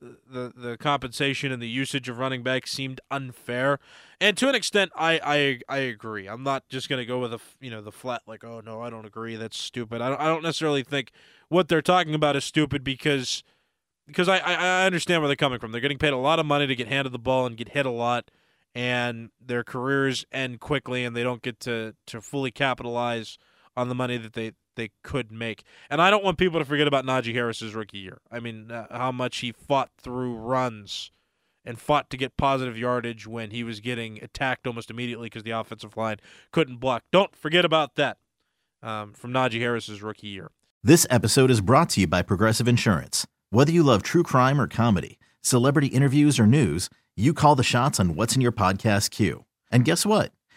the 0.00 0.52
the 0.54 0.76
compensation 0.78 1.52
and 1.52 1.60
the 1.62 1.68
usage 1.68 2.08
of 2.08 2.18
running 2.18 2.42
backs 2.42 2.72
seemed 2.72 3.00
unfair, 3.10 3.78
and 4.20 4.36
to 4.36 4.48
an 4.48 4.54
extent, 4.54 4.92
I 4.94 5.20
I, 5.22 5.60
I 5.68 5.78
agree. 5.78 6.26
I'm 6.26 6.42
not 6.42 6.68
just 6.68 6.88
gonna 6.88 7.04
go 7.04 7.18
with 7.18 7.32
a 7.32 7.40
you 7.60 7.70
know 7.70 7.80
the 7.80 7.92
flat 7.92 8.22
like 8.26 8.44
oh 8.44 8.60
no 8.60 8.82
I 8.82 8.90
don't 8.90 9.06
agree 9.06 9.36
that's 9.36 9.58
stupid. 9.58 10.00
I 10.00 10.08
don't 10.10 10.20
I 10.20 10.26
don't 10.26 10.42
necessarily 10.42 10.82
think 10.82 11.12
what 11.48 11.68
they're 11.68 11.82
talking 11.82 12.14
about 12.14 12.36
is 12.36 12.44
stupid 12.44 12.84
because 12.84 13.42
because 14.06 14.28
I 14.28 14.38
I 14.38 14.86
understand 14.86 15.22
where 15.22 15.28
they're 15.28 15.36
coming 15.36 15.58
from. 15.58 15.72
They're 15.72 15.80
getting 15.80 15.98
paid 15.98 16.12
a 16.12 16.18
lot 16.18 16.38
of 16.38 16.46
money 16.46 16.66
to 16.66 16.76
get 16.76 16.88
handed 16.88 17.12
the 17.12 17.18
ball 17.18 17.46
and 17.46 17.56
get 17.56 17.70
hit 17.70 17.86
a 17.86 17.90
lot, 17.90 18.30
and 18.74 19.30
their 19.40 19.64
careers 19.64 20.24
end 20.30 20.60
quickly, 20.60 21.04
and 21.04 21.16
they 21.16 21.22
don't 21.22 21.42
get 21.42 21.60
to 21.60 21.94
to 22.06 22.20
fully 22.20 22.50
capitalize 22.50 23.38
on 23.76 23.88
the 23.88 23.94
money 23.94 24.16
that 24.18 24.34
they 24.34 24.52
they 24.76 24.90
could 25.02 25.32
make. 25.32 25.64
And 25.90 26.00
I 26.00 26.10
don't 26.10 26.24
want 26.24 26.38
people 26.38 26.58
to 26.58 26.64
forget 26.64 26.86
about 26.86 27.04
Najee 27.04 27.34
Harris's 27.34 27.74
rookie 27.74 27.98
year. 27.98 28.18
I 28.30 28.40
mean, 28.40 28.70
uh, 28.70 28.86
how 28.90 29.12
much 29.12 29.38
he 29.38 29.52
fought 29.52 29.90
through 29.98 30.36
runs 30.36 31.10
and 31.64 31.80
fought 31.80 32.08
to 32.10 32.16
get 32.16 32.36
positive 32.36 32.78
yardage 32.78 33.26
when 33.26 33.50
he 33.50 33.64
was 33.64 33.80
getting 33.80 34.22
attacked 34.22 34.66
almost 34.66 34.90
immediately 34.90 35.26
because 35.26 35.42
the 35.42 35.50
offensive 35.50 35.96
line 35.96 36.18
couldn't 36.52 36.76
block. 36.76 37.02
Don't 37.10 37.34
forget 37.34 37.64
about 37.64 37.96
that 37.96 38.18
um, 38.82 39.12
from 39.12 39.32
Najee 39.32 39.60
Harris's 39.60 40.00
rookie 40.02 40.28
year. 40.28 40.52
This 40.84 41.06
episode 41.10 41.50
is 41.50 41.60
brought 41.60 41.90
to 41.90 42.02
you 42.02 42.06
by 42.06 42.22
Progressive 42.22 42.68
Insurance. 42.68 43.26
Whether 43.50 43.72
you 43.72 43.82
love 43.82 44.02
true 44.04 44.22
crime 44.22 44.60
or 44.60 44.68
comedy, 44.68 45.18
celebrity 45.40 45.88
interviews 45.88 46.38
or 46.38 46.46
news, 46.46 46.88
you 47.16 47.34
call 47.34 47.56
the 47.56 47.64
shots 47.64 47.98
on 47.98 48.14
what's 48.14 48.36
in 48.36 48.40
your 48.40 48.52
podcast 48.52 49.10
queue. 49.10 49.44
And 49.70 49.84
guess 49.84 50.06
what? 50.06 50.30